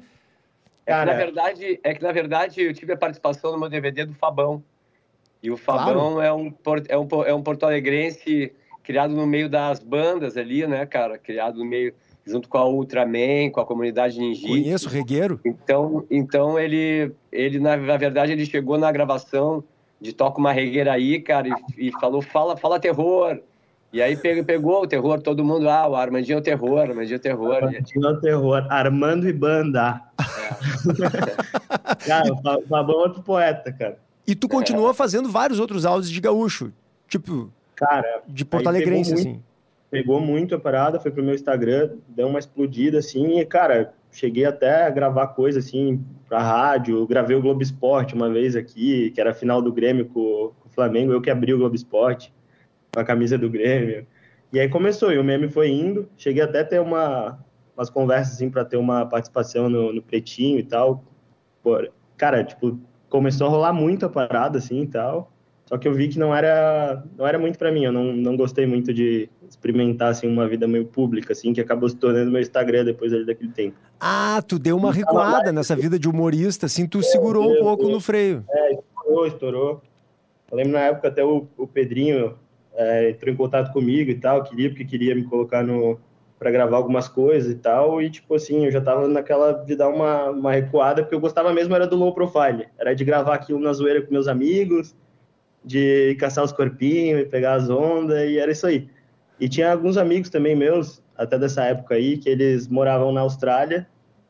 É 0.85 0.99
que, 0.99 1.05
na 1.05 1.13
verdade, 1.13 1.79
é 1.83 1.93
que, 1.95 2.03
na 2.03 2.11
verdade, 2.11 2.61
eu 2.61 2.73
tive 2.73 2.93
a 2.93 2.97
participação 2.97 3.51
no 3.51 3.59
meu 3.59 3.69
DVD 3.69 4.05
do 4.05 4.13
Fabão. 4.13 4.63
E 5.41 5.49
o 5.49 5.57
Fabão 5.57 6.13
claro. 6.13 6.21
é, 6.21 6.31
um, 6.31 6.53
é, 6.87 6.97
um, 6.97 7.07
é 7.25 7.33
um 7.33 7.41
porto-alegrense 7.41 8.53
criado 8.83 9.15
no 9.15 9.25
meio 9.25 9.49
das 9.49 9.79
bandas 9.79 10.37
ali, 10.37 10.67
né, 10.67 10.85
cara? 10.85 11.17
Criado 11.17 11.57
no 11.57 11.65
meio 11.65 11.93
junto 12.25 12.47
com 12.47 12.57
a 12.57 12.67
Ultraman, 12.67 13.49
com 13.51 13.59
a 13.59 13.65
comunidade 13.65 14.19
ninjitsu. 14.19 14.47
Conheço 14.47 14.87
o 14.87 14.91
Regueiro. 14.91 15.39
Então, 15.43 16.05
então 16.09 16.59
ele, 16.59 17.11
ele 17.31 17.59
na, 17.59 17.75
na, 17.75 17.97
verdade, 17.97 18.31
ele 18.31 18.45
chegou 18.45 18.77
na 18.77 18.91
gravação 18.91 19.63
de 19.99 20.13
Toca 20.13 20.39
uma 20.39 20.51
Regueira 20.51 20.93
aí, 20.93 21.19
cara, 21.19 21.47
e, 21.47 21.87
e, 21.87 21.91
falou, 21.91 22.21
fala, 22.21 22.55
fala 22.55 22.79
terror. 22.79 23.39
E 23.91 24.01
aí 24.01 24.15
pegou, 24.15 24.43
pegou 24.43 24.83
o 24.83 24.87
terror, 24.87 25.19
todo 25.19 25.43
mundo, 25.43 25.67
ah, 25.67 25.87
o 25.87 25.95
Armandinho 25.95 26.35
é 26.35 26.39
o 26.39 26.43
terror, 26.43 26.79
Armandinho 26.79 27.15
é 27.15 27.17
o 27.17 27.21
terror. 27.21 27.55
Armandinho 27.55 28.05
é 28.05 28.11
o 28.11 28.21
terror, 28.21 28.67
Armando 28.69 29.27
e 29.27 29.33
Banda. 29.33 29.99
É. 30.19 31.95
cara, 32.05 32.31
o 32.31 32.67
Fabão 32.67 32.99
é 32.99 33.03
outro 33.03 33.23
poeta, 33.23 33.73
cara. 33.73 33.97
E 34.27 34.35
tu 34.35 34.47
continua 34.47 34.91
é. 34.91 34.93
fazendo 34.93 35.27
vários 35.27 35.59
outros 35.59 35.87
áudios 35.87 36.11
de 36.11 36.21
gaúcho, 36.21 36.71
tipo, 37.07 37.51
cara, 37.75 38.21
de 38.27 38.45
Porto 38.45 38.67
Alegrense, 38.67 39.15
assim 39.15 39.41
pegou 39.89 40.19
muito 40.19 40.55
a 40.55 40.59
parada, 40.59 40.99
foi 40.99 41.11
pro 41.11 41.23
meu 41.23 41.33
Instagram, 41.33 41.97
deu 42.07 42.27
uma 42.27 42.39
explodida, 42.39 42.99
assim, 42.99 43.39
e, 43.39 43.45
cara, 43.45 43.93
cheguei 44.11 44.45
até 44.45 44.85
a 44.85 44.89
gravar 44.89 45.27
coisa, 45.27 45.59
assim, 45.59 46.03
pra 46.27 46.41
rádio, 46.41 47.05
gravei 47.07 47.35
o 47.35 47.41
Globo 47.41 47.61
Esporte 47.61 48.13
uma 48.13 48.29
vez 48.29 48.55
aqui, 48.55 49.11
que 49.11 49.19
era 49.19 49.31
a 49.31 49.33
final 49.33 49.61
do 49.61 49.73
Grêmio 49.73 50.05
com, 50.05 50.51
com 50.59 50.67
o 50.67 50.69
Flamengo, 50.69 51.11
eu 51.11 51.21
que 51.21 51.29
abri 51.29 51.53
o 51.53 51.57
Globo 51.57 51.75
Esporte, 51.75 52.33
com 52.93 52.99
a 52.99 53.03
camisa 53.03 53.37
do 53.37 53.49
Grêmio, 53.49 54.05
e 54.51 54.59
aí 54.59 54.69
começou, 54.69 55.11
e 55.11 55.17
o 55.17 55.23
meme 55.23 55.47
foi 55.49 55.69
indo, 55.69 56.09
cheguei 56.17 56.43
até 56.43 56.61
a 56.61 56.65
ter 56.65 56.79
uma, 56.79 57.39
umas 57.75 57.89
conversas, 57.89 58.35
assim, 58.35 58.49
pra 58.49 58.65
ter 58.65 58.77
uma 58.77 59.05
participação 59.05 59.69
no, 59.69 59.91
no 59.93 60.01
Pretinho 60.01 60.59
e 60.59 60.63
tal, 60.63 61.03
Por, 61.63 61.91
cara, 62.15 62.43
tipo, 62.43 62.79
começou 63.09 63.47
a 63.47 63.49
rolar 63.49 63.73
muito 63.73 64.05
a 64.05 64.09
parada, 64.09 64.59
assim, 64.59 64.81
e 64.81 64.87
tal, 64.87 65.31
só 65.69 65.77
que 65.77 65.87
eu 65.87 65.93
vi 65.93 66.07
que 66.07 66.17
não 66.17 66.35
era, 66.35 67.03
não 67.15 67.27
era 67.27 67.37
muito 67.37 67.59
para 67.59 67.71
mim. 67.71 67.83
Eu 67.83 67.91
não, 67.91 68.05
não 68.05 68.35
gostei 68.35 68.65
muito 68.65 68.91
de 68.91 69.29
experimentar 69.47 70.09
assim 70.09 70.27
uma 70.27 70.47
vida 70.47 70.67
meio 70.67 70.83
pública, 70.83 71.33
assim, 71.33 71.53
que 71.53 71.61
acabou 71.61 71.87
se 71.87 71.95
tornando 71.95 72.31
meu 72.31 72.41
Instagram 72.41 72.85
depois 72.85 73.13
ali 73.13 73.23
daquele 73.23 73.51
tempo. 73.51 73.77
Ah, 73.99 74.41
tu 74.47 74.57
deu 74.57 74.75
uma 74.75 74.91
recuada 74.91 75.51
nessa 75.51 75.75
vida 75.75 75.99
de 75.99 76.09
humorista, 76.09 76.65
assim, 76.65 76.87
tu 76.87 76.97
é, 76.97 77.03
segurou 77.03 77.53
um 77.53 77.59
pouco 77.59 77.87
no 77.87 78.01
freio. 78.01 78.43
É, 78.49 78.73
estourou, 78.73 79.27
estourou. 79.27 79.81
Eu 80.49 80.57
lembro 80.57 80.71
na 80.71 80.79
época 80.79 81.07
até 81.07 81.23
o, 81.23 81.45
o 81.55 81.67
Pedrinho 81.67 82.33
é, 82.73 83.11
entrou 83.11 83.31
em 83.31 83.37
contato 83.37 83.71
comigo 83.71 84.09
e 84.09 84.15
tal, 84.15 84.43
queria 84.43 84.69
porque 84.69 84.85
queria 84.85 85.13
me 85.13 85.23
colocar 85.23 85.63
no 85.63 85.99
para 86.39 86.49
gravar 86.49 86.77
algumas 86.77 87.07
coisas 87.07 87.51
e 87.51 87.55
tal, 87.55 88.01
e 88.01 88.09
tipo 88.09 88.33
assim, 88.33 88.65
eu 88.65 88.71
já 88.71 88.79
tava 88.81 89.07
naquela 89.07 89.51
de 89.51 89.75
dar 89.75 89.89
uma, 89.89 90.29
uma 90.29 90.53
recuada, 90.53 91.03
porque 91.03 91.13
eu 91.13 91.19
gostava 91.19 91.53
mesmo 91.53 91.75
era 91.75 91.85
do 91.85 91.97
low 91.97 92.13
profile, 92.13 92.65
era 92.79 92.95
de 92.95 93.03
gravar 93.03 93.35
aquilo 93.35 93.59
na 93.59 93.73
zoeira 93.73 94.01
com 94.01 94.11
meus 94.11 94.27
amigos, 94.27 94.95
de 95.63 96.15
caçar 96.19 96.43
os 96.43 96.51
corpinhos 96.51 97.21
e 97.21 97.25
pegar 97.25 97.53
as 97.53 97.69
ondas, 97.69 98.29
e 98.29 98.37
era 98.37 98.51
isso 98.51 98.67
aí. 98.67 98.87
E 99.39 99.47
tinha 99.47 99.71
alguns 99.71 99.97
amigos 99.97 100.29
também 100.29 100.55
meus, 100.55 101.01
até 101.17 101.37
dessa 101.37 101.63
época 101.63 101.95
aí, 101.95 102.17
que 102.17 102.29
eles 102.29 102.67
moravam 102.67 103.11
na 103.11 103.21
Austrália 103.21 103.87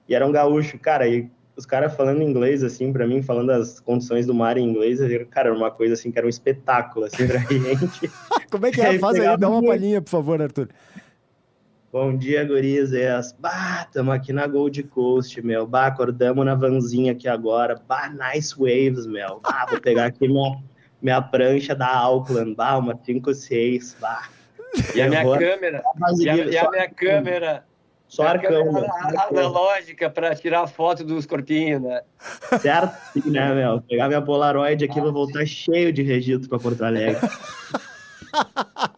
e 0.07 0.13
eram 0.13 0.31
gaúchos. 0.31 0.79
Cara, 0.81 1.07
e 1.07 1.29
os 1.55 1.65
caras 1.65 1.95
falando 1.95 2.21
inglês, 2.21 2.63
assim, 2.63 2.93
para 2.93 3.05
mim, 3.07 3.21
falando 3.21 3.51
as 3.51 3.79
condições 3.79 4.25
do 4.25 4.33
mar 4.33 4.57
em 4.57 4.67
inglês, 4.67 5.00
cara, 5.29 5.50
era 5.50 5.57
uma 5.57 5.71
coisa 5.71 5.93
assim 5.93 6.12
que 6.12 6.17
era 6.17 6.25
um 6.25 6.29
espetáculo, 6.29 7.05
assim, 7.05 7.27
pra 7.27 7.39
gente. 7.50 8.12
Como 8.50 8.65
é 8.65 8.71
que 8.71 8.81
é? 8.81 8.98
Faz 9.00 9.19
aí, 9.19 9.38
dá 9.38 9.50
uma 9.50 9.63
palhinha, 9.63 10.01
por 10.01 10.09
favor, 10.09 10.41
Arthur. 10.41 10.69
Bom 11.91 12.15
dia, 12.15 12.45
gurias. 12.45 12.91
Bah, 13.39 13.88
tamo 13.91 14.12
aqui 14.12 14.31
na 14.31 14.45
Gold 14.45 14.83
Coast, 14.83 15.41
meu. 15.41 15.65
Bah, 15.65 15.88
acordamos 15.88 16.45
na 16.45 16.53
vanzinha 16.53 17.13
aqui 17.13 17.27
agora. 17.27 17.81
Bah, 17.88 18.09
nice 18.09 18.55
waves, 18.55 19.07
meu. 19.07 19.39
Bah, 19.39 19.65
vou 19.67 19.81
pegar 19.81 20.05
aqui 20.05 20.27
minha 20.27 20.62
minha 21.01 21.22
prancha 21.22 21.75
da 21.75 21.88
Auckland, 21.88 22.56
bah, 22.56 22.77
uma 22.77 22.98
5, 23.03 23.34
6, 23.34 23.98
bah. 24.00 24.29
E 24.94 25.01
a 25.01 25.08
minha 25.10 25.24
câmera, 25.24 25.84
e 26.20 26.29
a, 26.29 26.36
e 26.36 26.58
a 26.58 26.70
minha 26.70 26.89
câmera, 26.89 27.63
só 28.08 28.27
arcão, 28.27 28.72
analógica 29.29 30.10
para 30.10 30.36
tirar 30.36 30.65
foto 30.68 31.03
dos 31.03 31.25
corpinhos, 31.25 31.82
né? 31.82 32.01
Certo, 32.60 32.96
sim, 33.13 33.29
né, 33.29 33.53
meu? 33.53 33.82
Pegar 33.82 34.08
minha 34.08 34.22
Polaroid 34.22 34.84
aqui, 34.84 35.00
ah, 35.00 35.03
vou 35.03 35.13
voltar 35.13 35.41
sim. 35.41 35.48
cheio 35.48 35.94
de 35.94 36.01
registro 36.01 36.50
para 36.50 36.60
Porto 36.60 36.84
Alegre. 36.84 37.20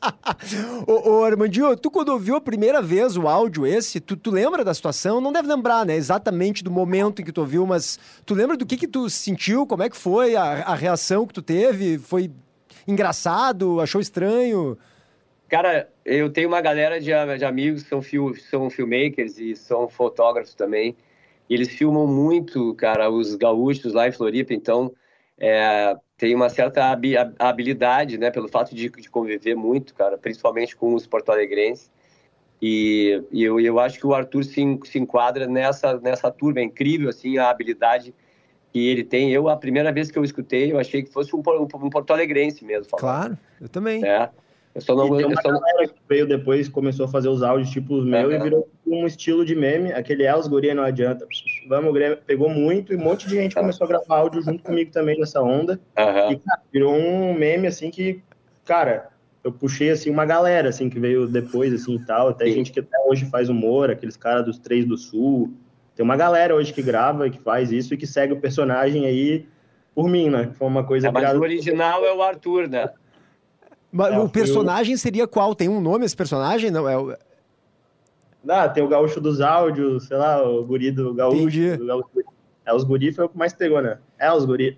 ô, 0.88 1.10
ô, 1.10 1.24
Armandinho, 1.24 1.75
tu 1.77 1.91
quando 1.91 2.10
ouviu 2.10 2.36
a 2.36 2.41
primeira 2.41 2.81
vez 2.81 3.15
o 3.17 3.27
áudio 3.27 3.65
esse, 3.65 4.00
tu, 4.00 4.15
tu 4.15 4.31
lembra 4.31 4.63
da 4.63 4.74
situação? 4.74 5.21
Não 5.21 5.31
deve 5.31 5.48
lembrar, 5.48 5.86
né? 5.86 5.95
Exatamente 5.95 6.63
do 6.63 6.71
momento 6.71 7.21
em 7.21 7.25
que 7.25 7.31
tu 7.31 7.41
ouviu, 7.41 7.65
mas 7.65 8.00
tu 8.25 8.33
lembra 8.33 8.57
do 8.57 8.65
que 8.65 8.77
que 8.77 8.88
tu 8.88 9.10
sentiu? 9.10 9.65
Como 9.67 9.83
é 9.83 9.89
que 9.89 9.98
foi 9.98 10.36
a, 10.36 10.43
a 10.43 10.75
reação 10.75 11.27
que 11.27 11.33
tu 11.33 11.41
teve? 11.41 11.98
Foi 11.98 12.31
engraçado? 12.88 13.79
Achou 13.79 14.01
estranho? 14.01 14.77
Cara, 15.48 15.89
eu 16.05 16.29
tenho 16.31 16.48
uma 16.48 16.62
galera 16.62 17.00
de, 17.00 17.12
de 17.38 17.45
amigos 17.45 17.83
que 17.83 17.89
são, 17.89 18.01
fil, 18.01 18.33
são 18.36 18.69
filmmakers 18.69 19.38
e 19.38 19.55
são 19.55 19.88
fotógrafos 19.88 20.55
também. 20.55 20.95
E 21.50 21.53
eles 21.53 21.69
filmam 21.69 22.07
muito, 22.07 22.74
cara, 22.75 23.10
os 23.10 23.36
gaúchos 23.36 23.93
lá 23.93 24.07
em 24.07 24.12
Floripa, 24.12 24.53
então 24.53 24.93
é, 25.38 25.95
tem 26.21 26.35
uma 26.35 26.49
certa 26.49 26.95
habilidade, 27.39 28.15
né, 28.15 28.29
pelo 28.29 28.47
fato 28.47 28.75
de, 28.75 28.89
de 28.91 29.09
conviver 29.09 29.55
muito, 29.55 29.95
cara, 29.95 30.19
principalmente 30.19 30.75
com 30.75 30.93
os 30.93 31.07
porto-alegrenses. 31.07 31.89
E, 32.61 33.23
e 33.31 33.43
eu, 33.43 33.59
eu 33.59 33.79
acho 33.79 33.97
que 33.97 34.05
o 34.05 34.13
Arthur 34.13 34.43
se, 34.43 34.61
se 34.83 34.99
enquadra 34.99 35.47
nessa, 35.47 35.99
nessa 35.99 36.29
turma. 36.29 36.59
É 36.59 36.63
incrível, 36.63 37.09
assim, 37.09 37.39
a 37.39 37.49
habilidade 37.49 38.13
que 38.71 38.87
ele 38.87 39.03
tem. 39.03 39.31
Eu, 39.31 39.49
a 39.49 39.57
primeira 39.57 39.91
vez 39.91 40.11
que 40.11 40.19
eu 40.19 40.23
escutei, 40.23 40.71
eu 40.71 40.77
achei 40.77 41.01
que 41.01 41.11
fosse 41.11 41.35
um, 41.35 41.39
um, 41.39 41.63
um 41.63 41.89
porto-alegrense 41.89 42.63
mesmo. 42.63 42.85
Falando. 42.87 43.01
Claro, 43.01 43.37
eu 43.59 43.67
também. 43.67 44.05
É. 44.05 44.29
Eu 44.73 44.81
só 44.81 44.95
não, 44.95 45.13
e 45.13 45.17
tem 45.17 45.25
uma 45.25 45.41
só 45.41 45.49
galera 45.49 45.87
que 45.87 45.99
veio 46.07 46.25
depois, 46.25 46.69
começou 46.69 47.05
a 47.05 47.09
fazer 47.09 47.27
os 47.27 47.43
áudios 47.43 47.69
tipo 47.69 47.95
os 47.95 48.05
meus 48.05 48.33
Aham. 48.33 48.39
e 48.39 48.43
virou 48.43 48.69
um 48.87 49.05
estilo 49.05 49.45
de 49.45 49.55
meme. 49.55 49.91
Aquele 49.91 50.23
é, 50.23 50.35
os 50.35 50.47
guria 50.47 50.73
não 50.73 50.83
adianta. 50.83 51.27
Vamos, 51.67 51.93
Grêmio. 51.93 52.17
Pegou 52.25 52.49
muito 52.49 52.93
e 52.93 52.95
um 52.95 52.99
monte 52.99 53.27
de 53.27 53.35
gente 53.35 53.55
começou 53.55 53.85
a 53.85 53.87
gravar 53.87 54.17
áudio 54.17 54.41
junto 54.41 54.63
comigo 54.63 54.91
também 54.91 55.19
nessa 55.19 55.41
onda. 55.41 55.79
Aham. 55.97 56.31
E, 56.31 56.35
cara, 56.37 56.61
virou 56.71 56.93
um 56.93 57.33
meme, 57.33 57.67
assim, 57.67 57.91
que, 57.91 58.21
cara, 58.63 59.09
eu 59.43 59.51
puxei, 59.51 59.89
assim, 59.89 60.09
uma 60.09 60.25
galera, 60.25 60.69
assim, 60.69 60.89
que 60.89 60.99
veio 60.99 61.27
depois, 61.27 61.73
assim, 61.73 61.95
e 61.95 62.05
tal. 62.05 62.29
Até 62.29 62.45
Sim. 62.45 62.53
gente 62.53 62.71
que 62.71 62.79
até 62.79 62.97
hoje 63.09 63.25
faz 63.25 63.49
humor, 63.49 63.89
aqueles 63.89 64.15
caras 64.15 64.45
dos 64.45 64.57
Três 64.57 64.85
do 64.85 64.97
Sul. 64.97 65.53
Tem 65.95 66.03
uma 66.03 66.15
galera 66.15 66.55
hoje 66.55 66.73
que 66.73 66.81
grava 66.81 67.27
e 67.27 67.31
que 67.31 67.39
faz 67.39 67.71
isso 67.71 67.93
e 67.93 67.97
que 67.97 68.07
segue 68.07 68.33
o 68.33 68.39
personagem 68.39 69.05
aí 69.05 69.45
por 69.93 70.07
mim, 70.07 70.29
né? 70.29 70.49
Foi 70.53 70.67
uma 70.67 70.83
coisa 70.85 71.09
É, 71.09 71.11
mas 71.11 71.35
o 71.35 71.41
original 71.41 72.05
é 72.05 72.13
o 72.13 72.21
Arthur, 72.21 72.69
né? 72.69 72.89
Mas 73.91 74.13
É, 74.13 74.19
o 74.19 74.29
personagem 74.29 74.95
seria 74.98 75.27
qual? 75.27 75.53
Tem 75.53 75.67
um 75.67 75.81
nome 75.81 76.05
esse 76.05 76.15
personagem? 76.15 76.71
Não, 76.71 76.88
é 76.88 76.98
o- 76.98 77.15
Ah, 78.48 78.67
tem 78.69 78.83
o 78.83 78.88
gaúcho 78.88 79.19
dos 79.21 79.39
áudios, 79.41 80.05
sei 80.07 80.17
lá, 80.17 80.41
o 80.48 80.63
guri 80.63 80.91
do 80.91 81.13
gaúcho. 81.13 81.41
Entendi. 81.41 81.77
do 81.77 81.86
gaúcho. 81.86 82.07
É, 82.65 82.74
os 82.74 82.83
guri 82.83 83.12
foi 83.12 83.25
o 83.25 83.29
que 83.29 83.38
mais 83.38 83.53
pegou, 83.53 83.81
né? 83.81 83.98
É, 84.17 84.31
os 84.31 84.45
guri. 84.45 84.77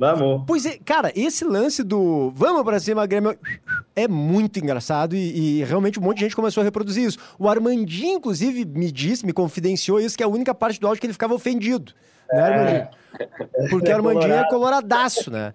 Vamos. 0.00 0.44
Pois 0.46 0.64
é, 0.64 0.78
cara, 0.84 1.12
esse 1.16 1.44
lance 1.44 1.82
do 1.82 2.30
vamos 2.34 2.62
pra 2.62 2.78
cima, 2.78 3.04
Grêmio, 3.04 3.36
é 3.96 4.06
muito 4.06 4.58
engraçado 4.60 5.16
e, 5.16 5.58
e 5.60 5.64
realmente 5.64 5.98
um 5.98 6.02
monte 6.02 6.18
de 6.18 6.24
gente 6.24 6.36
começou 6.36 6.60
a 6.60 6.64
reproduzir 6.64 7.04
isso. 7.04 7.18
O 7.36 7.48
Armandinho, 7.48 8.16
inclusive, 8.18 8.64
me 8.64 8.92
disse, 8.92 9.26
me 9.26 9.32
confidenciou 9.32 9.98
isso, 9.98 10.16
que 10.16 10.22
é 10.22 10.26
a 10.26 10.28
única 10.28 10.54
parte 10.54 10.78
do 10.80 10.86
áudio 10.86 11.00
que 11.00 11.06
ele 11.06 11.12
ficava 11.12 11.34
ofendido, 11.34 11.92
né, 12.32 12.40
Armandinho? 12.40 12.88
Porque 13.70 13.90
o 13.90 13.94
Armandinho 13.94 14.32
é 14.34 14.48
coloradaço, 14.48 15.30
né? 15.32 15.52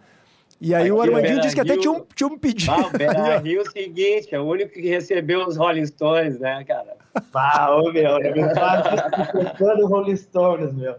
E 0.64 0.74
aí 0.74 0.84
Aqui 0.84 0.92
o 0.94 1.02
Armandinho 1.02 1.42
disse 1.42 1.56
que 1.56 1.60
até 1.60 1.76
tinha 1.76 1.92
um, 1.92 2.06
tinha 2.16 2.26
um 2.26 2.38
pedido. 2.38 2.72
Ah, 2.72 2.88
o 2.88 2.98
Beira 2.98 3.38
Rio 3.40 3.60
é 3.60 3.64
o 3.64 3.70
seguinte, 3.70 4.34
é 4.34 4.40
o 4.40 4.46
único 4.46 4.72
que 4.72 4.88
recebeu 4.88 5.46
os 5.46 5.58
Rolling 5.58 5.86
Stones, 5.86 6.40
né, 6.40 6.64
cara? 6.64 6.96
Ah, 7.34 7.76
ô, 7.76 7.92
meu, 7.92 8.18
eu 8.24 8.56
faço 8.56 9.86
Rolling 9.86 10.16
Stones, 10.16 10.74
meu. 10.74 10.96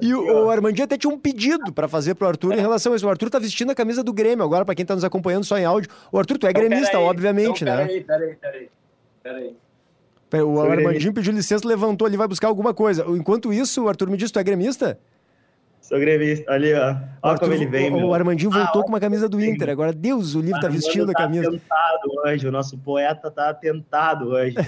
E 0.00 0.14
o, 0.14 0.46
o 0.46 0.50
Armandinho 0.50 0.86
até 0.86 0.96
tinha 0.96 1.12
um 1.12 1.18
pedido 1.18 1.74
pra 1.74 1.86
fazer 1.86 2.14
pro 2.14 2.26
Arthur 2.26 2.54
em 2.54 2.60
relação 2.60 2.94
a 2.94 2.96
isso. 2.96 3.06
O 3.06 3.10
Arthur 3.10 3.28
tá 3.28 3.38
vestindo 3.38 3.70
a 3.70 3.74
camisa 3.74 4.02
do 4.02 4.14
Grêmio 4.14 4.42
agora, 4.42 4.64
pra 4.64 4.74
quem 4.74 4.86
tá 4.86 4.94
nos 4.94 5.04
acompanhando 5.04 5.44
só 5.44 5.58
em 5.58 5.66
áudio. 5.66 5.90
O 6.10 6.18
Arthur, 6.18 6.38
tu 6.38 6.46
é 6.46 6.50
Então, 6.50 6.62
gremista, 6.62 6.92
peraí, 6.92 7.04
obviamente, 7.04 7.64
então, 7.64 7.76
né? 7.76 7.86
Peraí, 7.86 8.00
peraí, 8.02 8.36
peraí. 9.22 9.56
Peraí. 10.30 10.42
O 10.42 10.58
Armandinho 10.58 11.12
pediu 11.12 11.34
licença, 11.34 11.68
levantou 11.68 12.06
ali, 12.06 12.16
vai 12.16 12.26
buscar 12.26 12.48
alguma 12.48 12.72
coisa. 12.72 13.04
Enquanto 13.08 13.52
isso, 13.52 13.84
o 13.84 13.88
Arthur 13.90 14.08
me 14.08 14.16
disse, 14.16 14.32
tu 14.32 14.38
é 14.38 14.42
gremista? 14.42 14.98
Sou 15.86 16.00
grevista. 16.00 16.52
Ali, 16.52 16.74
ó. 16.74 16.96
Olha 17.22 17.38
como 17.38 17.52
ele 17.52 17.64
vem, 17.64 17.90
o, 17.90 17.96
meu. 17.96 18.08
o 18.08 18.14
Armandinho 18.14 18.50
Ah, 18.52 18.64
voltou 18.64 18.82
com 18.82 18.88
uma 18.88 18.98
camisa 18.98 19.28
do 19.28 19.40
Inter. 19.40 19.70
Agora, 19.70 19.92
Deus, 19.92 20.34
o 20.34 20.40
livro 20.40 20.60
tá 20.60 20.66
vestindo 20.66 21.10
a 21.10 21.14
tá 21.14 21.22
camisa. 21.22 21.46
atentado 21.46 22.10
hoje, 22.24 22.48
o 22.48 22.50
nosso 22.50 22.76
poeta 22.76 23.30
tá 23.30 23.50
atentado 23.50 24.30
hoje. 24.30 24.56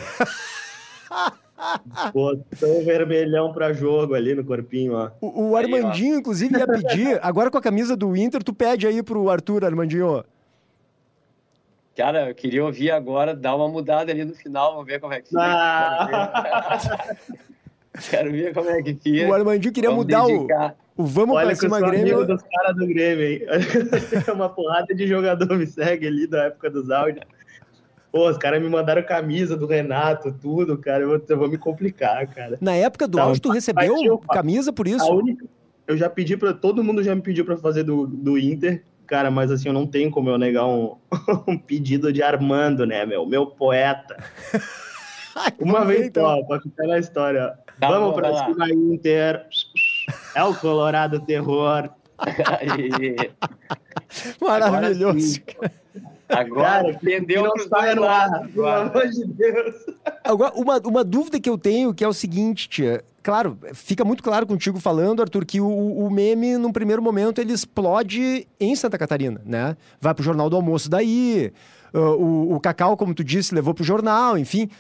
Botou 2.15 2.85
vermelhão 2.85 3.53
pra 3.53 3.73
jogo 3.73 4.15
ali 4.15 4.33
no 4.33 4.45
corpinho, 4.45 4.93
ó. 4.95 5.11
O, 5.21 5.49
o 5.51 5.57
Aí, 5.57 5.65
Armandinho, 5.65 6.21
inclusive, 6.21 6.57
ia 6.57 6.69
pedir. 6.69 7.19
Agora 7.27 7.51
com 7.51 7.59
a 7.59 7.63
camisa 7.63 7.97
do 7.97 8.15
Inter, 8.15 8.45
tu 8.45 8.55
pede 8.55 8.87
aí 8.87 9.03
pro 9.03 9.29
Arthur, 9.29 9.65
Armandinho. 9.65 10.25
Cara, 11.97 12.29
eu 12.29 12.35
queria 12.37 12.65
ouvir 12.65 12.93
agora, 12.93 13.35
dar 13.35 13.57
uma 13.57 13.69
mudada 13.69 14.13
ali 14.13 14.25
no 14.25 14.37
final, 14.37 14.71
vamos 14.75 14.87
ver 14.87 15.01
como 15.01 15.13
é 15.15 15.21
que 15.21 15.31
fica. 15.31 15.43
Ah. 15.43 17.17
Quero 18.11 18.31
ver 18.31 18.55
como 18.55 18.71
é 18.71 18.83
que 18.83 18.95
fica. 18.95 19.29
O 19.29 19.35
Armandinho 19.35 19.73
queria 19.73 19.91
Vamos 19.91 20.05
mudar 20.05 20.25
o, 20.25 20.29
dedicar. 20.29 20.77
o 20.97 21.05
Vamos 21.05 21.37
Olha 21.37 21.47
pra 21.47 21.55
cima 21.57 21.81
Grêmio. 21.81 22.17
amigo 22.19 22.25
dos 22.33 22.43
caras 22.43 22.77
do 22.77 22.87
Grêmio, 22.87 23.27
hein? 23.27 23.41
Uma 24.35 24.49
porrada 24.49 24.95
de 24.95 25.07
jogador 25.07 25.57
me 25.57 25.67
segue 25.67 26.07
ali 26.07 26.27
da 26.27 26.45
época 26.45 26.71
dos 26.71 26.91
áudios. 26.91 27.25
Pô, 28.11 28.29
os 28.29 28.39
caras 28.39 28.63
me 28.63 28.69
mandaram 28.69 29.03
camisa 29.03 29.55
do 29.57 29.67
Renato, 29.67 30.33
tudo, 30.41 30.79
cara. 30.79 31.03
Eu 31.05 31.09
vou, 31.11 31.23
eu 31.29 31.39
vou 31.39 31.49
me 31.49 31.59
complicar, 31.59 32.27
cara. 32.29 32.57
Na 32.61 32.75
época 32.75 33.07
do 33.07 33.19
Tá, 33.19 33.25
áudio, 33.25 33.43
tu 33.43 33.51
recebeu 33.51 34.19
camisa 34.33 34.73
por 34.73 34.87
A 34.87 34.91
isso? 34.91 35.13
única... 35.13 35.45
Eu 35.87 35.97
já 35.97 36.09
pedi 36.11 36.37
pra. 36.37 36.53
Todo 36.53 36.85
mundo 36.85 37.03
já 37.03 37.15
me 37.15 37.23
pediu 37.23 37.45
pra 37.47 37.57
fazer 37.57 37.83
do, 37.83 38.07
do 38.07 38.37
Inter, 38.39 38.83
cara, 39.07 39.31
mas 39.31 39.51
assim, 39.51 39.69
eu 39.69 39.73
não 39.73 39.87
tenho 39.87 40.11
como 40.11 40.29
eu 40.29 40.37
negar 40.37 40.67
um, 40.67 40.97
um 41.49 41.57
pedido 41.59 42.13
de 42.13 42.23
Armando, 42.23 42.85
né, 42.87 43.07
meu? 43.07 43.25
Meu 43.27 43.47
poeta. 43.47 44.17
Uma 45.59 45.85
vez 45.85 46.07
então. 46.07 46.25
só, 46.25 46.43
pra 46.45 46.61
ficar 46.61 46.87
na 46.87 46.99
história. 46.99 47.55
Tá 47.81 47.89
Vamos 47.89 48.11
bom, 48.11 48.15
pra 48.17 48.31
lá. 48.31 48.47
cima, 48.47 48.71
Inter. 48.71 49.47
É 50.35 50.43
o 50.45 50.55
Colorado 50.55 51.21
Terror. 51.21 51.91
Maravilhoso. 54.41 55.41
agora 56.29 56.83
Cara, 56.83 56.95
que 56.95 57.05
pendeu 57.07 57.45
não 57.45 57.53
pros 57.53 57.69
sai 57.69 57.95
dois 57.95 57.97
no 57.97 58.05
ar, 58.05 58.31
lados. 58.31 58.51
pelo 58.53 58.67
agora. 58.67 58.91
amor 58.91 59.09
de 59.09 59.25
Deus. 59.27 59.75
Agora, 60.25 60.53
uma, 60.55 60.79
uma 60.79 61.05
dúvida 61.05 61.41
que 61.41 61.49
eu 61.49 61.57
tenho, 61.59 61.95
que 61.95 62.05
é 62.05 62.09
o 62.09 62.13
seguinte, 62.13 62.69
tia. 62.69 63.05
Claro, 63.23 63.59
fica 63.75 64.05
muito 64.05 64.23
claro 64.23 64.47
contigo 64.47 64.81
falando, 64.81 65.21
Arthur, 65.21 65.45
que 65.45 65.61
o, 65.61 65.69
o 65.69 66.11
meme, 66.11 66.57
num 66.57 66.73
primeiro 66.73 67.03
momento, 67.03 67.41
ele 67.41 67.53
explode 67.53 68.47
em 68.59 68.75
Santa 68.75 68.97
Catarina, 68.97 69.41
né? 69.45 69.77
Vai 70.01 70.15
pro 70.15 70.25
Jornal 70.25 70.49
do 70.49 70.57
Almoço 70.57 70.89
daí, 70.89 71.53
uh, 71.93 71.99
o, 71.99 72.55
o 72.55 72.61
Cacau, 72.61 72.97
como 72.97 73.15
tu 73.15 73.23
disse, 73.23 73.55
levou 73.55 73.75
pro 73.75 73.85
jornal, 73.85 74.39
enfim. 74.39 74.71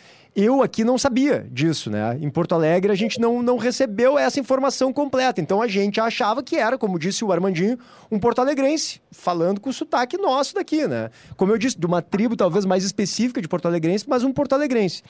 Eu 0.40 0.62
aqui 0.62 0.84
não 0.84 0.96
sabia 0.96 1.48
disso, 1.50 1.90
né? 1.90 2.16
Em 2.20 2.30
Porto 2.30 2.54
Alegre 2.54 2.92
a 2.92 2.94
gente 2.94 3.20
não, 3.20 3.42
não 3.42 3.56
recebeu 3.56 4.16
essa 4.16 4.38
informação 4.38 4.92
completa. 4.92 5.40
Então 5.40 5.60
a 5.60 5.66
gente 5.66 6.00
achava 6.00 6.44
que 6.44 6.54
era, 6.54 6.78
como 6.78 6.96
disse 6.96 7.24
o 7.24 7.32
Armandinho, 7.32 7.76
um 8.08 8.20
porto-alegrense, 8.20 9.00
falando 9.10 9.60
com 9.60 9.68
o 9.68 9.72
sotaque 9.72 10.16
nosso 10.16 10.54
daqui, 10.54 10.86
né? 10.86 11.10
Como 11.36 11.50
eu 11.50 11.58
disse, 11.58 11.76
de 11.76 11.84
uma 11.84 12.00
tribo 12.00 12.36
talvez 12.36 12.64
mais 12.64 12.84
específica 12.84 13.42
de 13.42 13.48
porto-alegrense, 13.48 14.04
mas 14.08 14.22
um 14.22 14.32
porto-alegrense. 14.32 15.02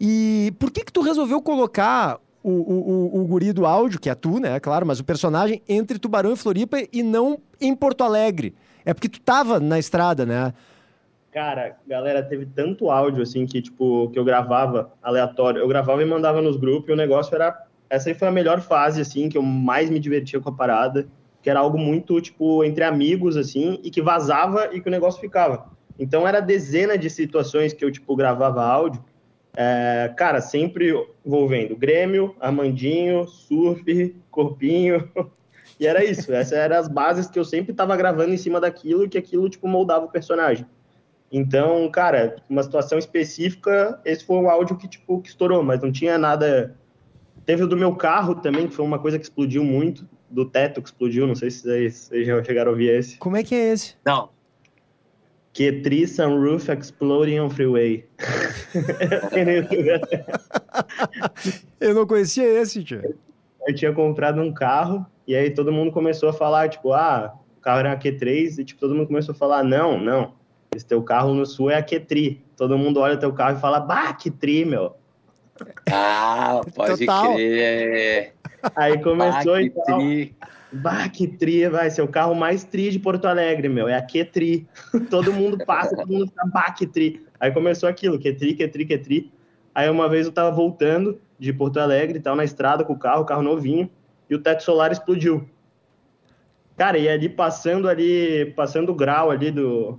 E 0.00 0.52
por 0.58 0.72
que 0.72 0.84
que 0.84 0.92
tu 0.92 1.02
resolveu 1.02 1.40
colocar 1.40 2.18
o, 2.42 2.50
o, 2.50 3.20
o, 3.20 3.20
o 3.20 3.24
guri 3.26 3.52
do 3.52 3.66
áudio, 3.66 4.00
que 4.00 4.10
é 4.10 4.14
tu, 4.16 4.40
né? 4.40 4.58
Claro, 4.58 4.84
mas 4.84 4.98
o 4.98 5.04
personagem 5.04 5.62
entre 5.68 6.00
Tubarão 6.00 6.32
e 6.32 6.36
Floripa 6.36 6.78
e 6.92 7.00
não 7.00 7.38
em 7.60 7.76
Porto 7.76 8.02
Alegre? 8.02 8.52
É 8.84 8.92
porque 8.92 9.08
tu 9.08 9.20
tava 9.20 9.60
na 9.60 9.78
estrada, 9.78 10.26
né? 10.26 10.52
Cara, 11.34 11.76
galera, 11.84 12.22
teve 12.22 12.46
tanto 12.46 12.92
áudio 12.92 13.20
assim 13.20 13.44
que, 13.44 13.60
tipo, 13.60 14.08
que 14.10 14.18
eu 14.20 14.24
gravava 14.24 14.92
aleatório. 15.02 15.60
Eu 15.60 15.66
gravava 15.66 16.00
e 16.00 16.04
mandava 16.04 16.40
nos 16.40 16.56
grupos 16.56 16.88
e 16.88 16.92
o 16.92 16.96
negócio 16.96 17.34
era. 17.34 17.60
Essa 17.90 18.08
aí 18.08 18.14
foi 18.14 18.28
a 18.28 18.30
melhor 18.30 18.60
fase, 18.60 19.00
assim, 19.00 19.28
que 19.28 19.36
eu 19.36 19.42
mais 19.42 19.90
me 19.90 19.98
divertia 19.98 20.38
com 20.38 20.48
a 20.48 20.52
parada. 20.52 21.08
Que 21.42 21.50
era 21.50 21.58
algo 21.58 21.76
muito, 21.76 22.20
tipo, 22.20 22.62
entre 22.62 22.84
amigos, 22.84 23.36
assim, 23.36 23.80
e 23.82 23.90
que 23.90 24.00
vazava 24.00 24.70
e 24.72 24.80
que 24.80 24.86
o 24.86 24.92
negócio 24.92 25.20
ficava. 25.20 25.72
Então 25.98 26.26
era 26.26 26.38
dezena 26.38 26.96
de 26.96 27.10
situações 27.10 27.72
que 27.72 27.84
eu, 27.84 27.90
tipo, 27.90 28.14
gravava 28.14 28.62
áudio. 28.62 29.04
É, 29.56 30.14
cara, 30.16 30.40
sempre 30.40 30.94
envolvendo 31.26 31.76
Grêmio, 31.76 32.36
Armandinho, 32.38 33.26
Surf, 33.26 34.14
Corpinho. 34.30 35.10
E 35.80 35.88
era 35.88 36.04
isso. 36.04 36.32
Essas 36.32 36.52
eram 36.52 36.76
as 36.76 36.86
bases 36.86 37.26
que 37.26 37.36
eu 37.36 37.44
sempre 37.44 37.74
tava 37.74 37.96
gravando 37.96 38.32
em 38.32 38.36
cima 38.36 38.60
daquilo 38.60 39.04
e 39.04 39.08
que 39.08 39.18
aquilo, 39.18 39.48
tipo, 39.50 39.66
moldava 39.66 40.04
o 40.04 40.08
personagem. 40.08 40.64
Então, 41.36 41.90
cara, 41.90 42.36
uma 42.48 42.62
situação 42.62 42.96
específica, 42.96 44.00
esse 44.04 44.24
foi 44.24 44.36
um 44.36 44.48
áudio 44.48 44.76
que, 44.76 44.86
tipo, 44.86 45.20
que 45.20 45.30
estourou, 45.30 45.64
mas 45.64 45.82
não 45.82 45.90
tinha 45.90 46.16
nada. 46.16 46.76
Teve 47.44 47.64
o 47.64 47.66
do 47.66 47.76
meu 47.76 47.92
carro 47.96 48.36
também, 48.36 48.68
que 48.68 48.74
foi 48.74 48.84
uma 48.84 49.00
coisa 49.00 49.18
que 49.18 49.24
explodiu 49.24 49.64
muito, 49.64 50.08
do 50.30 50.44
teto 50.44 50.80
que 50.80 50.88
explodiu, 50.88 51.26
não 51.26 51.34
sei 51.34 51.50
se 51.50 51.62
vocês, 51.62 51.94
vocês 51.94 52.24
já 52.24 52.40
chegaram 52.44 52.68
a 52.70 52.72
ouvir 52.72 52.88
esse. 52.88 53.18
Como 53.18 53.36
é 53.36 53.42
que 53.42 53.52
é 53.52 53.72
esse? 53.72 53.96
Não, 54.06 54.28
Que 55.52 55.72
tree 55.72 56.06
sunroof 56.06 56.70
exploding 56.70 57.40
on 57.40 57.50
freeway. 57.50 58.06
Eu 61.80 61.94
não 61.94 62.06
conhecia 62.06 62.44
esse, 62.60 62.84
tia. 62.84 63.02
eu 63.66 63.74
tinha 63.74 63.92
comprado 63.92 64.40
um 64.40 64.52
carro 64.52 65.04
e 65.26 65.34
aí 65.34 65.50
todo 65.50 65.72
mundo 65.72 65.90
começou 65.90 66.28
a 66.28 66.32
falar, 66.32 66.68
tipo, 66.68 66.92
ah, 66.92 67.34
o 67.56 67.60
carro 67.60 67.80
era 67.80 67.88
uma 67.90 67.98
Q3 67.98 68.58
e 68.58 68.64
tipo, 68.64 68.80
todo 68.80 68.94
mundo 68.94 69.08
começou 69.08 69.34
a 69.34 69.36
falar, 69.36 69.64
não, 69.64 70.00
não, 70.00 70.32
Esse 70.74 70.86
teu 70.86 71.02
carro 71.02 71.34
no 71.34 71.44
sul 71.46 71.70
é 71.70 71.76
a 71.76 71.82
Ketri. 71.82 72.44
Todo 72.56 72.78
mundo 72.78 73.00
olha 73.00 73.16
teu 73.16 73.32
carro 73.32 73.56
e 73.56 73.60
fala, 73.60 73.80
bah, 73.80 74.12
que 74.12 74.30
tri, 74.30 74.64
meu. 74.64 74.96
Ah, 75.90 76.60
pode 76.74 77.06
Total. 77.06 77.34
crer. 77.34 78.34
Aí 78.74 79.02
começou 79.02 79.54
Ah, 79.54 79.62
e 79.62 79.70
que 79.70 79.76
tal. 79.84 79.98
tri. 79.98 80.36
Bah, 80.72 81.08
que 81.08 81.28
tri, 81.28 81.68
vai 81.68 81.88
ser 81.90 82.02
o 82.02 82.08
carro 82.08 82.34
mais 82.34 82.64
tri 82.64 82.90
de 82.90 82.98
Porto 82.98 83.26
Alegre, 83.26 83.68
meu. 83.68 83.88
É 83.88 83.94
a 83.94 84.02
Ketri. 84.02 84.66
todo 85.10 85.32
mundo 85.32 85.64
passa, 85.64 85.94
todo 85.94 86.08
mundo 86.12 86.26
fica, 86.26 86.44
bah, 86.46 86.72
que 86.72 86.86
tri. 86.86 87.24
Aí 87.38 87.52
começou 87.52 87.88
aquilo, 87.88 88.18
que 88.18 88.32
tri, 88.32 88.54
que 88.54 88.66
tri, 88.66 88.84
que 88.84 88.98
tri. 88.98 89.32
Aí 89.74 89.88
uma 89.88 90.08
vez 90.08 90.26
eu 90.26 90.32
tava 90.32 90.50
voltando 90.50 91.20
de 91.38 91.52
Porto 91.52 91.78
Alegre, 91.78 92.20
tava 92.20 92.36
na 92.36 92.44
estrada 92.44 92.84
com 92.84 92.92
o 92.92 92.98
carro, 92.98 93.22
o 93.22 93.24
carro 93.24 93.42
novinho, 93.42 93.88
e 94.28 94.34
o 94.34 94.38
teto 94.38 94.62
solar 94.62 94.90
explodiu. 94.90 95.48
Cara, 96.76 96.98
e 96.98 97.08
ali 97.08 97.28
passando 97.28 97.88
ali, 97.88 98.52
passando 98.56 98.90
o 98.90 98.94
grau 98.94 99.30
ali 99.30 99.50
do 99.50 99.98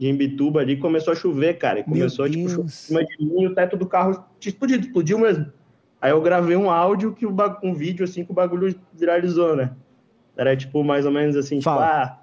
de 0.00 0.08
Imbituba 0.08 0.60
ali, 0.60 0.78
começou 0.78 1.12
a 1.12 1.16
chover, 1.16 1.58
cara. 1.58 1.80
E 1.80 1.82
Meu 1.82 1.90
começou, 1.90 2.28
tipo, 2.28 2.48
chover 2.48 2.64
em 2.64 2.68
cima 2.68 3.04
de 3.04 3.22
mim 3.22 3.46
o 3.46 3.54
teto 3.54 3.76
do 3.76 3.84
carro 3.84 4.24
tinha 4.38 4.50
explodido, 4.50 4.86
explodiu 4.86 5.18
mesmo. 5.18 5.52
Aí 6.00 6.10
eu 6.10 6.22
gravei 6.22 6.56
um 6.56 6.70
áudio, 6.70 7.12
que 7.12 7.26
o 7.26 7.36
um 7.62 7.74
vídeo 7.74 8.02
assim 8.02 8.24
que 8.24 8.30
o 8.30 8.34
bagulho 8.34 8.74
viralizou, 8.94 9.54
né? 9.54 9.72
Era 10.34 10.56
tipo 10.56 10.82
mais 10.82 11.04
ou 11.04 11.12
menos 11.12 11.36
assim, 11.36 11.58
tipo, 11.58 11.64
Fala. 11.64 12.02
ah. 12.02 12.19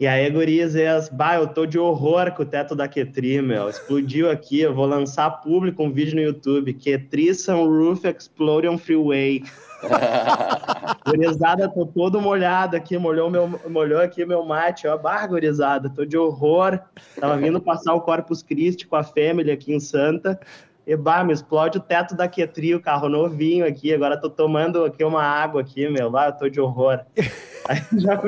E 0.00 0.06
aí, 0.06 0.30
gurizes, 0.30 1.10
bah, 1.10 1.34
eu 1.34 1.46
tô 1.46 1.66
de 1.66 1.78
horror 1.78 2.32
com 2.32 2.42
o 2.42 2.46
teto 2.46 2.74
da 2.74 2.88
Ketri, 2.88 3.42
meu. 3.42 3.68
Explodiu 3.68 4.30
aqui, 4.30 4.62
eu 4.62 4.74
vou 4.74 4.86
lançar 4.86 5.28
público 5.42 5.82
um 5.82 5.92
vídeo 5.92 6.14
no 6.14 6.22
YouTube. 6.22 6.72
Ketri 6.72 7.34
Sunroof 7.34 8.08
Explosion 8.08 8.78
Freeway. 8.78 9.44
Gurizada, 11.04 11.68
tô 11.68 11.84
todo 11.84 12.18
molhado 12.18 12.78
aqui, 12.78 12.96
molhou, 12.96 13.28
meu, 13.28 13.60
molhou 13.68 14.00
aqui 14.00 14.24
meu 14.24 14.42
mate, 14.42 14.88
ó. 14.88 14.96
Bah, 14.96 15.26
gurizada, 15.26 15.90
tô 15.90 16.06
de 16.06 16.16
horror. 16.16 16.80
Tava 17.20 17.36
vindo 17.36 17.60
passar 17.60 17.92
o 17.92 18.00
Corpus 18.00 18.42
Christi 18.42 18.86
com 18.86 18.96
a 18.96 19.02
Family 19.02 19.50
aqui 19.50 19.74
em 19.74 19.80
Santa. 19.80 20.40
E 20.86 20.96
bah, 20.96 21.22
me 21.22 21.34
explode 21.34 21.76
o 21.76 21.82
teto 21.82 22.16
da 22.16 22.26
Ketri, 22.26 22.74
o 22.74 22.80
carro 22.80 23.10
novinho 23.10 23.66
aqui. 23.66 23.92
Agora 23.92 24.18
tô 24.18 24.30
tomando 24.30 24.82
aqui 24.82 25.04
uma 25.04 25.22
água 25.22 25.60
aqui, 25.60 25.90
meu. 25.90 26.10
Bah, 26.10 26.28
eu 26.28 26.38
tô 26.38 26.48
de 26.48 26.58
horror. 26.58 27.00
Aí, 27.68 27.82
já... 28.00 28.18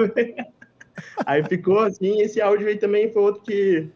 Aí 1.25 1.44
ficou 1.44 1.80
assim, 1.80 2.21
esse 2.21 2.40
áudio 2.40 2.68
aí 2.68 2.76
também 2.76 3.12
foi 3.12 3.23
outro 3.23 3.42
que 3.42 3.88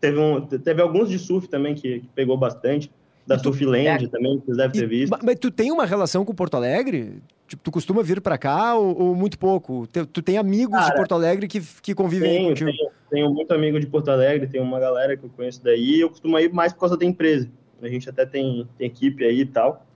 teve, 0.00 0.18
um, 0.18 0.40
teve 0.46 0.80
alguns 0.82 1.08
de 1.08 1.18
surf 1.18 1.48
também 1.48 1.74
que, 1.74 2.00
que 2.00 2.08
pegou 2.14 2.36
bastante. 2.36 2.90
Da 3.26 3.38
Surfland 3.38 4.08
também, 4.08 4.40
que 4.40 4.46
vocês 4.46 4.56
devem 4.56 4.80
ter 4.80 4.86
visto. 4.88 5.10
ma- 5.10 5.20
mas 5.22 5.38
tu 5.38 5.50
tem 5.50 5.70
uma 5.70 5.84
relação 5.84 6.24
com 6.24 6.34
Porto 6.34 6.54
Alegre? 6.54 7.22
Tipo, 7.46 7.62
tu 7.62 7.70
costuma 7.70 8.02
vir 8.02 8.22
pra 8.22 8.38
cá 8.38 8.74
ou, 8.74 8.98
ou 8.98 9.14
muito 9.14 9.38
pouco? 9.38 9.86
Tu, 9.86 10.06
tu 10.06 10.22
tem 10.22 10.38
amigos 10.38 10.80
de 10.80 10.86
Cara, 10.86 10.96
Porto 10.96 11.12
Alegre 11.14 11.46
que, 11.46 11.60
que 11.82 11.94
convivem 11.94 12.30
aí 12.30 12.36
Tenho, 12.38 12.48
contigo? 12.48 12.70
tenho, 12.70 12.90
tenho 13.10 13.30
muito 13.34 13.52
amigo 13.52 13.78
de 13.78 13.86
Porto 13.86 14.10
Alegre, 14.10 14.46
tem 14.46 14.62
uma 14.62 14.80
galera 14.80 15.14
que 15.14 15.24
eu 15.26 15.28
conheço 15.28 15.62
daí, 15.62 16.00
eu 16.00 16.08
costumo 16.08 16.38
ir 16.38 16.50
mais 16.50 16.72
por 16.72 16.80
causa 16.80 16.96
da 16.96 17.04
empresa. 17.04 17.50
A 17.82 17.88
gente 17.88 18.08
até 18.08 18.24
tem, 18.24 18.66
tem 18.78 18.86
equipe 18.86 19.22
aí 19.22 19.40
e 19.40 19.46
tal. 19.46 19.86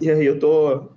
E 0.00 0.08
aí 0.08 0.24
eu 0.24 0.38
tô, 0.38 0.88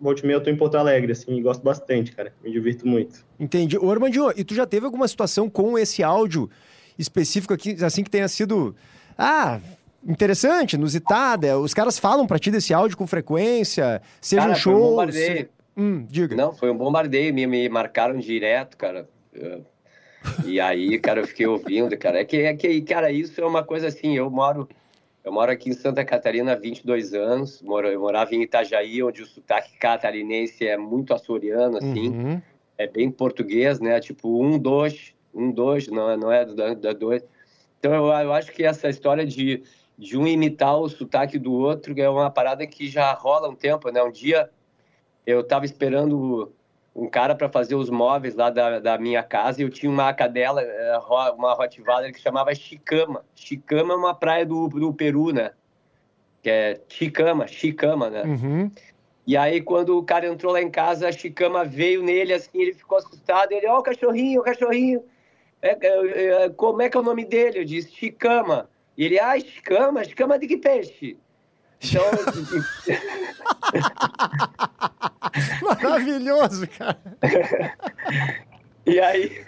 volte 0.00 0.24
meia 0.24 0.36
eu 0.36 0.42
tô 0.42 0.50
em 0.50 0.56
Porto 0.56 0.76
Alegre, 0.76 1.12
assim, 1.12 1.36
e 1.36 1.42
gosto 1.42 1.62
bastante, 1.62 2.12
cara, 2.12 2.32
me 2.42 2.50
divirto 2.50 2.86
muito. 2.86 3.24
Entendi. 3.38 3.76
Ô, 3.78 3.90
Armandinho, 3.90 4.32
e 4.36 4.44
tu 4.44 4.54
já 4.54 4.66
teve 4.66 4.86
alguma 4.86 5.08
situação 5.08 5.48
com 5.48 5.78
esse 5.78 6.02
áudio 6.02 6.50
específico 6.98 7.54
aqui, 7.54 7.76
assim, 7.84 8.02
que 8.02 8.10
tenha 8.10 8.28
sido. 8.28 8.74
Ah, 9.16 9.60
interessante, 10.06 10.74
inusitada? 10.74 11.58
Os 11.58 11.74
caras 11.74 11.98
falam 11.98 12.26
pra 12.26 12.38
ti 12.38 12.50
desse 12.50 12.72
áudio 12.72 12.96
com 12.96 13.06
frequência, 13.06 14.00
seja 14.20 14.42
Cara, 14.42 14.52
em 14.52 14.60
foi 14.60 14.74
um 14.74 14.80
bombardeio. 14.80 15.48
Hum, 15.76 16.06
diga. 16.08 16.34
Não, 16.34 16.52
foi 16.52 16.70
um 16.70 16.76
bombardeio, 16.76 17.32
me, 17.32 17.46
me 17.46 17.68
marcaram 17.68 18.18
direto, 18.18 18.76
cara. 18.76 19.08
E 20.44 20.60
aí, 20.60 20.98
cara, 20.98 21.20
eu 21.20 21.26
fiquei 21.26 21.46
ouvindo, 21.46 21.96
cara. 21.96 22.20
É 22.20 22.24
que, 22.24 22.36
é 22.38 22.54
que, 22.54 22.80
cara, 22.82 23.10
isso 23.10 23.40
é 23.40 23.46
uma 23.46 23.62
coisa 23.62 23.86
assim, 23.86 24.16
eu 24.16 24.28
moro, 24.30 24.68
eu 25.28 25.32
moro 25.32 25.52
aqui 25.52 25.68
em 25.68 25.74
Santa 25.74 26.02
Catarina 26.06 26.52
há 26.52 26.54
22 26.54 27.12
anos, 27.12 27.60
moro, 27.60 27.86
eu 27.86 28.00
morava 28.00 28.34
em 28.34 28.40
Itajaí, 28.42 29.02
onde 29.02 29.20
o 29.20 29.26
sotaque 29.26 29.76
catarinense 29.76 30.66
é 30.66 30.74
muito 30.78 31.12
açoriano, 31.12 31.76
assim, 31.76 32.08
Uhum. 32.08 32.42
é 32.78 32.86
bem 32.86 33.10
português, 33.10 33.78
né? 33.78 34.00
Tipo, 34.00 34.42
um, 34.42 34.58
dois, 34.58 35.14
um, 35.34 35.52
dois, 35.52 35.86
não, 35.88 36.10
é- 36.10 36.16
não 36.16 36.32
é 36.32 36.46
da, 36.46 36.72
da 36.72 36.92
dois. 36.94 37.22
Então, 37.78 37.92
eu, 37.92 38.06
eu 38.06 38.32
acho 38.32 38.50
que 38.52 38.64
essa 38.64 38.88
história 38.88 39.26
de, 39.26 39.62
de 39.98 40.16
um 40.16 40.26
imitar 40.26 40.78
o 40.78 40.88
sotaque 40.88 41.38
do 41.38 41.52
outro 41.52 41.92
é 42.00 42.08
uma 42.08 42.30
parada 42.30 42.66
que 42.66 42.88
já 42.88 43.12
rola 43.12 43.50
um 43.50 43.54
tempo, 43.54 43.90
né? 43.90 44.02
Um 44.02 44.10
dia 44.10 44.48
eu 45.26 45.44
tava 45.44 45.66
esperando 45.66 46.54
um 46.98 47.08
cara 47.08 47.34
para 47.34 47.48
fazer 47.48 47.76
os 47.76 47.88
móveis 47.88 48.34
lá 48.34 48.50
da, 48.50 48.80
da 48.80 48.98
minha 48.98 49.22
casa 49.22 49.60
e 49.60 49.64
eu 49.64 49.70
tinha 49.70 49.90
uma 49.90 50.12
cadela, 50.12 50.60
eh, 50.60 50.98
uma 51.36 51.54
Rottweiler 51.54 52.12
que 52.12 52.20
chamava 52.20 52.52
Chicama. 52.54 53.24
Chicama 53.36 53.94
é 53.94 53.96
uma 53.96 54.14
praia 54.14 54.44
do, 54.44 54.68
do 54.68 54.92
Peru, 54.92 55.32
né? 55.32 55.52
Que 56.42 56.50
é 56.50 56.80
Chicama, 56.88 57.46
Chicama, 57.46 58.10
né? 58.10 58.24
Uhum. 58.24 58.70
E 59.24 59.36
aí, 59.36 59.60
quando 59.60 59.96
o 59.96 60.02
cara 60.02 60.26
entrou 60.26 60.52
lá 60.52 60.60
em 60.60 60.70
casa, 60.70 61.08
a 61.08 61.12
Chicama 61.12 61.64
veio 61.64 62.02
nele, 62.02 62.32
assim, 62.32 62.60
ele 62.60 62.74
ficou 62.74 62.98
assustado. 62.98 63.52
Ele, 63.52 63.68
ó, 63.68 63.78
o 63.78 63.82
cachorrinho, 63.82 64.40
o 64.40 64.44
cachorrinho. 64.44 65.04
É, 65.62 65.78
é, 65.80 66.44
é, 66.44 66.48
como 66.48 66.82
é 66.82 66.88
que 66.88 66.96
é 66.96 67.00
o 67.00 67.04
nome 67.04 67.24
dele? 67.24 67.60
Eu 67.60 67.64
disse, 67.64 67.92
Chicama. 67.92 68.68
E 68.96 69.04
ele, 69.04 69.20
ah, 69.20 69.38
Chicama? 69.38 70.02
Chicama 70.02 70.36
de 70.36 70.48
que 70.48 70.56
peixe? 70.56 71.16
Então, 71.80 72.02
Maravilhoso, 75.62 76.66
cara. 76.68 76.98
e 78.86 79.00
aí... 79.00 79.44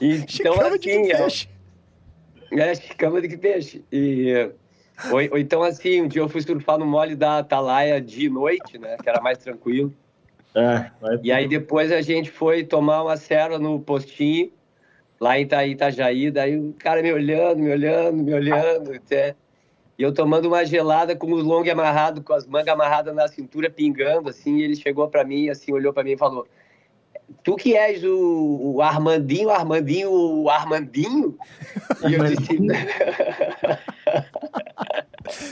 Então, 0.00 0.28
Chicama 0.28 0.78
de 0.78 0.90
assim, 0.90 1.02
que 1.04 1.12
é, 1.12 1.16
peixe. 1.16 1.48
É, 2.52 2.74
Chicama 2.74 3.20
de 3.20 3.28
que 3.28 3.36
peixe. 3.36 3.84
E, 3.92 4.50
ou, 5.10 5.18
ou 5.32 5.38
então, 5.38 5.62
assim, 5.62 6.02
um 6.02 6.08
dia 6.08 6.22
eu 6.22 6.28
fui 6.28 6.40
surfar 6.42 6.78
no 6.78 6.86
mole 6.86 7.14
da 7.14 7.38
Atalaia 7.38 8.00
de 8.00 8.28
noite, 8.28 8.78
né? 8.78 8.96
Que 9.02 9.08
era 9.08 9.20
mais 9.20 9.38
tranquilo. 9.38 9.94
É, 10.56 10.90
E 11.22 11.32
aí 11.32 11.48
depois 11.48 11.90
a 11.90 12.00
gente 12.00 12.30
foi 12.30 12.62
tomar 12.64 13.02
uma 13.02 13.16
serva 13.16 13.58
no 13.58 13.80
postinho, 13.80 14.52
lá 15.20 15.36
em 15.38 15.42
Ita- 15.42 15.66
Itajaí, 15.66 16.30
daí 16.30 16.56
o 16.56 16.72
cara 16.78 17.02
me 17.02 17.12
olhando, 17.12 17.58
me 17.58 17.70
olhando, 17.70 18.22
me 18.22 18.32
olhando, 18.32 18.92
até. 18.92 19.34
E 19.98 20.02
eu 20.02 20.12
tomando 20.12 20.46
uma 20.48 20.64
gelada 20.64 21.14
com 21.14 21.32
os 21.32 21.44
long 21.44 21.62
amarrado, 21.70 22.20
com 22.22 22.32
as 22.32 22.46
mangas 22.46 22.68
amarradas 22.74 23.14
na 23.14 23.28
cintura, 23.28 23.70
pingando, 23.70 24.28
assim, 24.28 24.56
e 24.56 24.62
ele 24.64 24.74
chegou 24.76 25.06
para 25.08 25.22
mim, 25.24 25.48
assim, 25.48 25.72
olhou 25.72 25.92
para 25.92 26.02
mim 26.02 26.12
e 26.12 26.16
falou, 26.18 26.46
tu 27.44 27.54
que 27.56 27.76
és 27.76 28.02
o, 28.02 28.72
o 28.74 28.82
Armandinho, 28.82 29.50
Armandinho, 29.50 30.10
o 30.10 30.50
Armandinho? 30.50 31.38
E 32.08 32.12
eu 32.14 32.24
disse, 32.24 32.58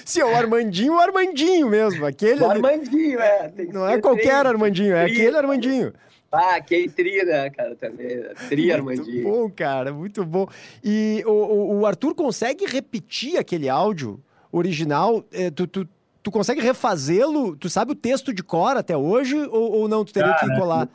Sim, 0.05 0.21
é 0.21 0.25
o 0.25 0.35
Armandinho, 0.37 0.95
o 0.95 1.01
Armandinho 1.01 1.69
mesmo. 1.69 2.05
Aquele 2.05 2.43
o. 2.43 2.51
Armandinho, 2.51 3.21
é. 3.21 3.51
Não 3.73 3.89
é 3.89 3.99
qualquer 4.01 4.23
três, 4.41 4.47
Armandinho, 4.47 4.95
é 4.95 5.05
tri, 5.05 5.13
aquele 5.13 5.37
Armandinho. 5.37 5.93
Ah, 6.31 6.61
que 6.61 6.89
tri, 6.89 7.25
né, 7.25 7.51
cara, 7.51 7.75
também. 7.77 8.17
né? 8.17 8.31
Tri 8.49 8.63
Muito 8.63 8.75
Armandinho. 8.75 9.23
bom, 9.25 9.51
cara, 9.51 9.93
muito 9.93 10.25
bom. 10.25 10.47
E 10.83 11.23
o, 11.27 11.31
o- 11.31 11.79
o 11.81 11.87
Arthur 11.87 12.15
consegue 12.15 12.65
repetir 12.67 13.37
aquele 13.39 13.69
áudio 13.69 14.19
original? 14.53 15.25
É, 15.33 15.51
tu, 15.51 15.67
tu, 15.67 15.89
tu 16.23 16.31
consegue 16.31 16.61
refazê-lo? 16.61 17.57
Tu 17.57 17.69
sabe 17.71 17.93
o 17.93 17.95
texto 17.97 18.33
de 18.33 18.43
cor 18.43 18.77
até 18.77 18.97
hoje? 18.97 19.37
Ou, 19.37 19.73
ou 19.73 19.89
não? 19.89 20.05
Tu 20.05 20.13
teria 20.13 20.33
que 20.35 20.47
Cara, 20.47 20.59
colar? 20.61 20.89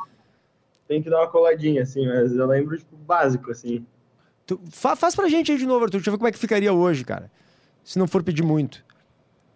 Tem 0.87 1.01
que 1.01 1.09
dar 1.09 1.19
uma 1.19 1.27
coladinha, 1.27 1.81
assim, 1.81 2.07
mas 2.07 2.31
eu 2.33 2.45
lembro, 2.47 2.77
tipo, 2.77 2.95
básico, 2.95 3.51
assim. 3.51 3.85
Tu- 4.45 4.59
fa- 4.71 4.95
faz 4.95 5.13
pra 5.15 5.27
gente 5.27 5.51
aí 5.51 5.57
de 5.57 5.65
novo, 5.65 5.83
Arthur. 5.83 5.97
Deixa 5.97 6.09
eu 6.09 6.13
ver 6.13 6.17
como 6.17 6.29
é 6.29 6.31
que 6.31 6.37
ficaria 6.39 6.71
hoje, 6.71 7.03
cara. 7.03 7.29
Se 7.83 7.99
não 7.99 8.07
for 8.07 8.23
pedir 8.23 8.43
muito. 8.43 8.85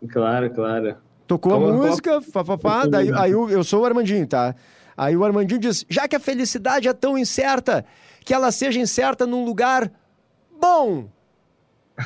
Claro, 0.10 0.50
claro. 0.50 0.98
Tocou 1.28 1.54
Como- 1.54 1.68
a 1.70 1.74
música, 1.74 2.20
pá, 2.34 2.44
pá, 2.44 2.58
pá, 2.58 2.86
daí, 2.86 3.10
aí 3.14 3.32
eu, 3.32 3.50
eu 3.50 3.64
sou 3.64 3.84
o 3.84 3.86
Armandinho, 3.86 4.28
tá? 4.28 4.54
Aí 4.98 5.16
o 5.16 5.24
Armandinho 5.24 5.60
diz: 5.62 5.86
já 5.90 6.08
que 6.08 6.16
a 6.16 6.20
felicidade 6.20 6.90
é 6.90 6.94
tão 6.94 7.18
incerta, 7.18 7.86
que 8.26 8.34
ela 8.34 8.52
seja 8.52 8.80
incerta 8.80 9.26
num 9.26 9.46
lugar 9.46 9.90
bom. 10.60 11.08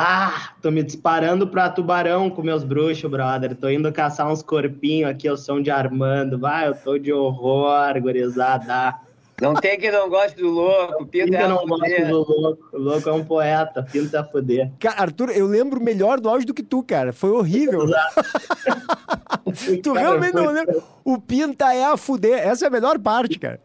Ah, 0.00 0.50
tô 0.62 0.70
me 0.70 0.80
disparando 0.84 1.44
pra 1.48 1.68
tubarão 1.68 2.30
com 2.30 2.40
meus 2.40 2.62
bruxos, 2.62 3.10
brother. 3.10 3.56
Tô 3.56 3.68
indo 3.68 3.92
caçar 3.92 4.30
uns 4.30 4.42
corpinhos 4.44 5.10
aqui, 5.10 5.28
o 5.28 5.36
som 5.36 5.60
de 5.60 5.72
Armando. 5.72 6.38
Vai, 6.38 6.68
eu 6.68 6.74
tô 6.76 6.96
de 6.96 7.12
horror, 7.12 8.00
gurizada. 8.00 8.94
Não 9.42 9.54
tem 9.54 9.76
quem 9.78 9.90
não 9.90 10.08
goste 10.08 10.36
do 10.36 10.48
louco, 10.50 11.04
pinta 11.06 11.36
é 11.36 11.48
não 11.48 11.66
gosta 11.66 12.04
do 12.06 12.16
louco. 12.16 12.68
O 12.72 12.78
louco 12.78 13.08
é 13.08 13.12
um 13.12 13.24
poeta, 13.24 13.82
pinta 13.82 14.20
a 14.20 14.24
fuder. 14.24 14.70
Cara, 14.78 15.02
Arthur, 15.02 15.30
eu 15.30 15.46
lembro 15.46 15.80
melhor 15.80 16.20
do 16.20 16.28
áudio 16.28 16.46
do 16.46 16.54
que 16.54 16.62
tu, 16.62 16.80
cara. 16.82 17.12
Foi 17.12 17.30
horrível. 17.30 17.86
tu 19.82 19.94
Cara, 19.94 20.06
realmente 20.06 20.32
foi- 20.32 20.42
não 20.42 20.52
lembra. 20.52 20.80
O 21.04 21.20
Pinta 21.20 21.72
é 21.74 21.84
a 21.84 21.96
fuder. 21.96 22.38
Essa 22.38 22.66
é 22.66 22.68
a 22.68 22.70
melhor 22.70 23.00
parte, 23.00 23.36
cara. 23.38 23.60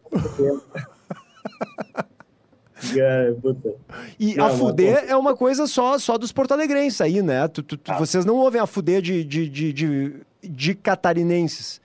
É, 2.96 3.32
puta. 3.40 3.74
E 4.18 4.34
Não, 4.34 4.46
a 4.46 4.50
fuder 4.50 5.04
é 5.08 5.16
uma 5.16 5.36
coisa 5.36 5.66
só, 5.66 5.98
só 5.98 6.16
dos 6.18 6.32
porto-alegrenses 6.32 7.00
aí, 7.00 7.22
né? 7.22 7.46
Tu- 7.48 7.62
tu- 7.62 7.76
tu- 7.76 7.92
Ah. 7.92 7.98
Vocês 7.98 8.24
não 8.24 8.36
ouvem 8.36 8.60
a 8.60 8.66
fuder 8.66 9.00
de, 9.02 9.24
de, 9.24 9.48
de, 9.48 9.72
de, 9.72 10.14
de 10.42 10.74
catarinenses. 10.74 11.80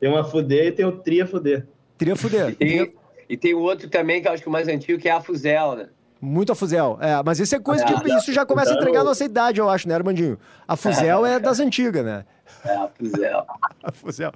Tem 0.00 0.08
uma 0.08 0.24
fuder 0.24 0.66
e 0.68 0.72
tem 0.72 0.84
o 0.84 0.92
tria 0.92 1.26
fuder. 1.26 1.66
Teria 1.98 2.16
fuder. 2.16 2.56
E, 2.60 2.92
E 3.28 3.36
tem 3.36 3.54
o 3.54 3.60
outro 3.60 3.88
também, 3.88 4.20
que 4.20 4.28
eu 4.28 4.32
acho 4.32 4.42
que 4.42 4.48
o 4.48 4.52
mais 4.52 4.68
antigo, 4.68 5.00
que 5.00 5.08
é 5.08 5.12
a 5.12 5.20
Fuzel, 5.20 5.76
né? 5.76 5.88
Muito 6.20 6.52
a 6.52 6.54
Fuzel. 6.54 6.98
É, 7.00 7.22
mas 7.24 7.38
isso 7.40 7.54
é 7.54 7.58
coisa 7.58 7.84
que 7.84 8.12
isso 8.12 8.32
já 8.32 8.44
começa 8.44 8.72
a 8.72 8.76
entregar 8.76 9.00
a 9.00 9.04
nossa 9.04 9.24
idade, 9.24 9.60
eu 9.60 9.68
acho, 9.70 9.88
né, 9.88 9.94
Armandinho? 9.94 10.38
A 10.68 10.76
Fuzel 10.76 11.24
é 11.24 11.38
das 11.40 11.58
antigas, 11.60 12.04
né? 12.04 12.24
É, 12.64 12.74
a 12.74 12.88
Fuzel. 12.88 13.44
A 13.82 13.92
Fuzel. 13.92 14.32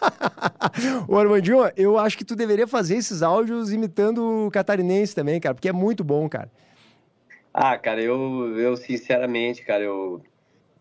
Ô, 1.08 1.18
Armandinho, 1.18 1.58
eu 1.76 1.98
acho 1.98 2.16
que 2.16 2.24
tu 2.24 2.36
deveria 2.36 2.66
fazer 2.66 2.96
esses 2.96 3.22
áudios 3.22 3.72
imitando 3.72 4.46
o 4.46 4.50
catarinense 4.50 5.14
também, 5.14 5.40
cara, 5.40 5.54
porque 5.54 5.68
é 5.68 5.72
muito 5.72 6.04
bom, 6.04 6.28
cara. 6.28 6.50
Ah, 7.52 7.78
cara, 7.78 8.02
eu, 8.02 8.58
eu 8.58 8.76
sinceramente, 8.76 9.62
cara, 9.62 9.82
eu, 9.82 10.22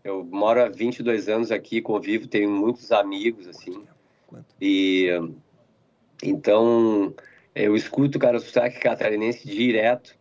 eu 0.03 0.23
moro 0.25 0.61
há 0.61 0.67
22 0.67 1.29
anos 1.29 1.51
aqui, 1.51 1.81
convivo, 1.81 2.27
tenho 2.27 2.49
muitos 2.49 2.91
amigos, 2.91 3.47
assim. 3.47 3.83
Quanto? 4.27 4.45
E 4.61 5.09
então 6.23 7.13
eu 7.53 7.75
escuto, 7.75 8.19
cara, 8.19 8.37
o 8.37 8.39
sotaque 8.39 8.79
catarinense 8.79 9.47
direto, 9.47 10.15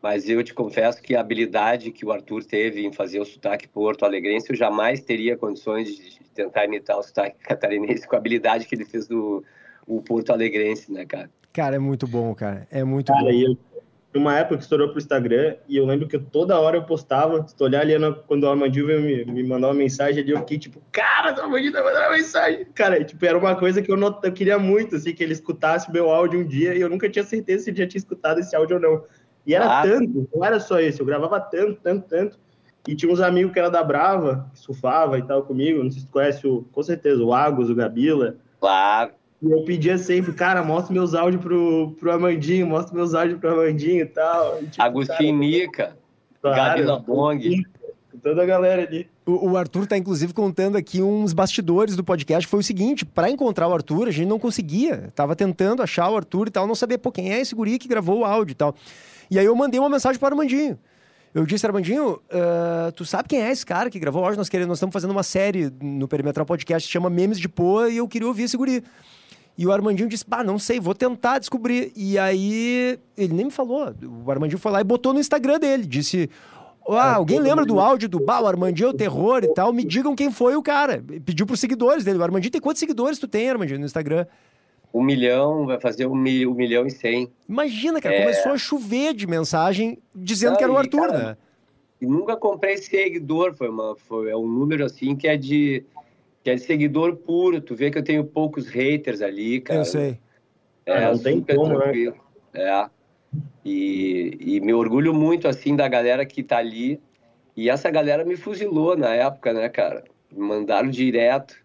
mas 0.00 0.28
eu 0.28 0.42
te 0.44 0.54
confesso 0.54 1.02
que 1.02 1.16
a 1.16 1.20
habilidade 1.20 1.90
que 1.90 2.06
o 2.06 2.12
Arthur 2.12 2.44
teve 2.44 2.86
em 2.86 2.92
fazer 2.92 3.18
o 3.18 3.24
sotaque 3.24 3.66
porto-alegrense, 3.66 4.50
eu 4.50 4.56
jamais 4.56 5.00
teria 5.00 5.36
condições 5.36 5.88
de 5.88 6.25
tentar 6.36 6.64
imitar 6.66 6.96
o 6.98 7.02
sotaque 7.02 7.38
catarinense 7.40 8.06
com 8.06 8.14
a 8.14 8.18
habilidade 8.18 8.66
que 8.66 8.74
ele 8.74 8.84
fez 8.84 9.08
do 9.08 9.42
o 9.86 10.02
porto-alegrense, 10.02 10.92
né, 10.92 11.04
cara? 11.06 11.30
Cara, 11.52 11.76
é 11.76 11.78
muito 11.78 12.06
bom, 12.06 12.34
cara. 12.34 12.66
É 12.70 12.82
muito 12.84 13.06
Cara, 13.12 13.22
bom. 13.24 13.30
e 13.30 13.44
eu, 13.44 13.56
uma 14.14 14.36
época 14.38 14.56
que 14.56 14.62
estourou 14.62 14.88
pro 14.88 14.98
Instagram, 14.98 15.56
e 15.68 15.76
eu 15.76 15.84
lembro 15.86 16.08
que 16.08 16.18
toda 16.18 16.58
hora 16.58 16.76
eu 16.78 16.82
postava, 16.84 17.46
se 17.46 17.54
tu 17.54 17.64
olhar 17.64 17.82
ali 17.82 17.96
na- 17.98 18.12
quando 18.12 18.44
o 18.44 18.48
Armandinho 18.48 18.86
me, 18.86 19.24
me 19.26 19.42
mandar 19.44 19.68
uma 19.68 19.74
mensagem 19.74 20.22
ali, 20.22 20.32
eu 20.32 20.38
fiquei 20.38 20.58
tipo, 20.58 20.80
cara, 20.90 21.34
o 21.38 21.40
Armandinho 21.42 21.72
tá 21.72 21.82
mandando 21.84 22.00
uma 22.06 22.16
mensagem. 22.16 22.66
Cara, 22.74 23.02
tipo, 23.04 23.24
era 23.24 23.36
uma 23.38 23.54
coisa 23.54 23.80
que 23.82 23.90
eu, 23.92 23.96
not, 23.96 24.18
eu 24.26 24.32
queria 24.32 24.58
muito, 24.58 24.96
assim, 24.96 25.14
que 25.14 25.22
ele 25.22 25.32
escutasse 25.34 25.88
o 25.88 25.92
meu 25.92 26.10
áudio 26.10 26.40
um 26.40 26.44
dia, 26.46 26.74
e 26.74 26.80
eu 26.80 26.88
nunca 26.88 27.08
tinha 27.08 27.24
certeza 27.24 27.64
se 27.64 27.70
ele 27.70 27.78
já 27.78 27.86
tinha 27.86 27.98
escutado 27.98 28.40
esse 28.40 28.56
áudio 28.56 28.76
ou 28.76 28.82
não. 28.82 29.04
E 29.46 29.54
era 29.54 29.80
Ah. 29.80 29.82
tanto, 29.82 30.28
não 30.34 30.44
era 30.44 30.58
só 30.58 30.80
esse, 30.80 30.98
eu 31.00 31.06
gravava 31.06 31.38
tanto, 31.40 31.80
tanto, 31.80 32.08
tanto. 32.08 32.38
E 32.86 32.94
tinha 32.94 33.12
uns 33.12 33.20
amigos 33.20 33.52
que 33.52 33.58
era 33.58 33.70
da 33.70 33.82
Brava, 33.82 34.48
que 34.52 34.60
surfava 34.60 35.18
e 35.18 35.22
tal 35.22 35.42
comigo, 35.42 35.82
não 35.82 35.90
sei 35.90 36.00
se 36.00 36.06
tu 36.06 36.12
conhece, 36.12 36.46
o, 36.46 36.64
com 36.70 36.82
certeza, 36.82 37.22
o 37.22 37.34
Agos, 37.34 37.68
o 37.68 37.74
Gabila. 37.74 38.36
Claro. 38.60 39.10
E 39.42 39.50
eu 39.50 39.62
pedia 39.64 39.98
sempre, 39.98 40.32
cara, 40.32 40.62
mostra 40.62 40.94
meus 40.94 41.14
áudios 41.14 41.42
pro, 41.42 41.94
pro 41.98 42.12
Amandinho, 42.12 42.66
mostra 42.66 42.94
meus 42.94 43.14
áudios 43.14 43.38
pro 43.38 43.52
Amandinho 43.52 44.02
e 44.02 44.06
tal. 44.06 44.62
E, 44.62 44.66
tipo, 44.66 44.82
Agostinho 44.82 45.36
Nica, 45.36 45.96
Gabila 46.42 46.98
Bong. 46.98 47.64
Toda 48.22 48.42
a 48.42 48.46
galera 48.46 48.82
ali. 48.82 49.08
O, 49.26 49.50
o 49.50 49.56
Arthur 49.56 49.86
tá, 49.86 49.96
inclusive, 49.96 50.32
contando 50.32 50.76
aqui 50.76 51.02
uns 51.02 51.32
bastidores 51.32 51.94
do 51.94 52.02
podcast. 52.02 52.48
Foi 52.48 52.60
o 52.60 52.62
seguinte: 52.62 53.04
pra 53.04 53.30
encontrar 53.30 53.68
o 53.68 53.74
Arthur, 53.74 54.08
a 54.08 54.10
gente 54.10 54.26
não 54.26 54.38
conseguia. 54.38 55.12
Tava 55.14 55.36
tentando 55.36 55.82
achar 55.82 56.10
o 56.10 56.16
Arthur 56.16 56.48
e 56.48 56.50
tal, 56.50 56.66
não 56.66 56.74
sabia, 56.74 56.98
pô, 56.98 57.12
quem 57.12 57.32
é 57.32 57.40
esse 57.40 57.54
guri 57.54 57.78
que 57.78 57.86
gravou 57.86 58.20
o 58.20 58.24
áudio 58.24 58.52
e 58.52 58.56
tal. 58.56 58.74
E 59.30 59.38
aí 59.38 59.44
eu 59.44 59.54
mandei 59.54 59.78
uma 59.78 59.90
mensagem 59.90 60.18
para 60.18 60.34
o 60.34 60.38
Armandinho. 60.38 60.78
Eu 61.36 61.44
disse, 61.44 61.66
Armandinho, 61.66 62.18
ah, 62.32 62.90
tu 62.96 63.04
sabe 63.04 63.28
quem 63.28 63.42
é 63.42 63.50
esse 63.50 63.64
cara 63.64 63.90
que 63.90 63.98
gravou 63.98 64.24
áudio? 64.24 64.38
Nós, 64.38 64.48
queremos, 64.48 64.68
nós 64.68 64.78
estamos 64.78 64.94
fazendo 64.94 65.10
uma 65.10 65.22
série 65.22 65.70
no 65.82 66.08
Perimetral 66.08 66.46
Podcast 66.46 66.88
que 66.88 66.92
chama 66.92 67.10
Memes 67.10 67.38
de 67.38 67.46
Poa 67.46 67.90
e 67.90 67.98
eu 67.98 68.08
queria 68.08 68.26
ouvir 68.26 68.44
esse 68.44 68.56
guri. 68.56 68.82
E 69.58 69.66
o 69.66 69.70
Armandinho 69.70 70.08
disse, 70.08 70.24
bah, 70.26 70.42
não 70.42 70.58
sei, 70.58 70.80
vou 70.80 70.94
tentar 70.94 71.38
descobrir. 71.38 71.92
E 71.94 72.18
aí, 72.18 72.98
ele 73.18 73.34
nem 73.34 73.44
me 73.44 73.50
falou. 73.50 73.94
O 74.24 74.30
Armandinho 74.30 74.58
foi 74.58 74.72
lá 74.72 74.80
e 74.80 74.84
botou 74.84 75.12
no 75.12 75.20
Instagram 75.20 75.58
dele. 75.58 75.84
Disse, 75.84 76.30
ah, 76.88 77.16
alguém 77.16 77.38
lembra 77.38 77.66
do 77.66 77.78
áudio 77.78 78.08
do 78.08 78.18
bah, 78.18 78.40
o 78.40 78.46
Armandinho 78.46 78.86
é 78.86 78.90
o 78.90 78.94
terror 78.94 79.44
e 79.44 79.52
tal? 79.52 79.74
Me 79.74 79.84
digam 79.84 80.16
quem 80.16 80.30
foi 80.30 80.56
o 80.56 80.62
cara. 80.62 81.04
Pediu 81.22 81.44
pros 81.44 81.60
seguidores 81.60 82.02
dele. 82.02 82.18
O 82.18 82.22
Armandinho 82.22 82.50
tem 82.50 82.62
quantos 82.62 82.80
seguidores 82.80 83.18
tu 83.18 83.28
tem, 83.28 83.50
Armandinho, 83.50 83.78
no 83.78 83.84
Instagram? 83.84 84.24
Um 84.92 85.02
milhão, 85.02 85.66
vai 85.66 85.78
fazer 85.80 86.06
um, 86.06 86.14
mi- 86.14 86.46
um 86.46 86.54
milhão 86.54 86.86
e 86.86 86.90
cem. 86.90 87.30
Imagina, 87.48 88.00
cara, 88.00 88.14
É. 88.14 88.20
começou 88.20 88.52
a 88.52 88.58
chover 88.58 89.12
de 89.14 89.26
mensagem 89.26 89.98
dizendo 90.14 90.52
Não, 90.52 90.56
que 90.58 90.64
era 90.64 90.72
o 90.72 90.76
e, 90.76 90.78
Arthur, 90.78 91.06
cara, 91.08 91.18
né? 91.18 91.36
E 92.00 92.06
nunca 92.06 92.36
comprei 92.36 92.76
seguidor, 92.76 93.54
foi, 93.54 93.68
uma, 93.68 93.96
foi 93.96 94.30
é 94.30 94.36
um 94.36 94.46
número 94.46 94.84
assim 94.84 95.16
que 95.16 95.26
é 95.28 95.36
de 95.36 95.84
que 96.42 96.50
é 96.50 96.54
de 96.54 96.60
seguidor 96.60 97.16
puro. 97.16 97.60
Tu 97.60 97.74
vê 97.74 97.90
que 97.90 97.98
eu 97.98 98.04
tenho 98.04 98.24
poucos 98.24 98.68
haters 98.68 99.20
ali, 99.20 99.60
cara. 99.60 99.80
Eu 99.80 99.84
sei. 99.84 100.18
É, 100.86 101.04
Ah, 101.04 101.10
não 101.12 101.18
tem 101.18 101.38
super 101.38 101.56
como, 101.56 101.70
né? 101.76 101.84
tranquilo. 101.84 102.16
É. 102.54 102.88
E, 103.64 104.36
e 104.40 104.60
me 104.60 104.72
orgulho 104.72 105.12
muito, 105.12 105.48
assim, 105.48 105.74
da 105.74 105.88
galera 105.88 106.24
que 106.24 106.42
tá 106.42 106.58
ali. 106.58 107.00
E 107.56 107.68
essa 107.68 107.90
galera 107.90 108.24
me 108.24 108.36
fuzilou 108.36 108.96
na 108.96 109.12
época, 109.14 109.52
né, 109.52 109.68
cara? 109.68 110.04
Me 110.30 110.46
mandaram 110.46 110.88
direto. 110.88 111.56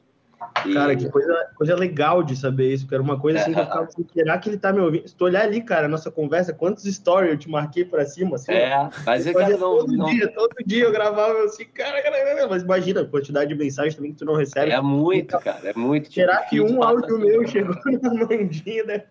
E- 0.66 0.74
Cara, 0.74 0.96
que 0.96 1.10
coisa, 1.10 1.34
coisa 1.56 1.76
legal 1.76 2.24
de 2.24 2.36
saber 2.36 2.74
isso, 2.74 2.88
que 2.88 2.94
era 2.94 3.02
uma 3.04 3.20
coisa 3.20 3.40
assim 3.40 3.54
que 3.54 3.60
eu 3.60 3.64
ficava 3.66 3.84
assim, 3.86 4.06
será 4.14 4.38
que 4.38 4.50
ele 4.50 4.58
tá 4.58 4.72
me 4.74 4.80
ouvindo? 4.80 5.08
Se 5.08 5.16
tu 5.16 5.26
olhar 5.26 5.44
ali, 5.44 5.62
cara, 5.62 5.86
a 5.86 5.90
nossa 5.90 6.10
conversa, 6.12 6.54
quantos 6.54 6.84
stories 6.84 7.32
eu 7.32 7.38
te 7.38 7.50
marquei 7.50 7.84
pra 7.86 8.06
cima, 8.06 8.36
assim. 8.36 8.52
É, 8.52 8.90
mas 9.06 9.26
é, 9.28 9.34
Fazia 9.34 9.34
cara, 9.34 9.58
não, 9.58 9.78
todo 9.80 9.98
não- 9.98 10.06
dia, 10.06 10.28
todo 10.34 10.56
dia 10.66 10.84
eu 10.84 10.92
gravava 10.92 11.44
assim, 11.44 11.66
cara, 11.66 12.02
cara, 12.02 12.48
mas 12.50 12.64
imagina 12.64 13.02
a 13.02 13.06
quantidade 13.06 13.50
de 13.54 13.56
mensagem 13.60 13.94
também 13.96 14.12
que 14.12 14.18
tu 14.20 14.26
não 14.26 14.36
recebe. 14.36 14.72
é 14.72 14.82
muito, 14.82 15.38
cara, 15.40 15.60
é 15.70 15.74
muito. 15.74 16.04
tipo, 16.10 16.16
Será 16.16 16.38
que 16.44 16.62
um 16.62 16.84
áudio 16.84 17.16
assim. 17.18 17.26
meu 17.26 17.48
chegou 17.48 17.76
na 18.02 18.14
mandinha, 18.26 18.84
né? 18.84 19.04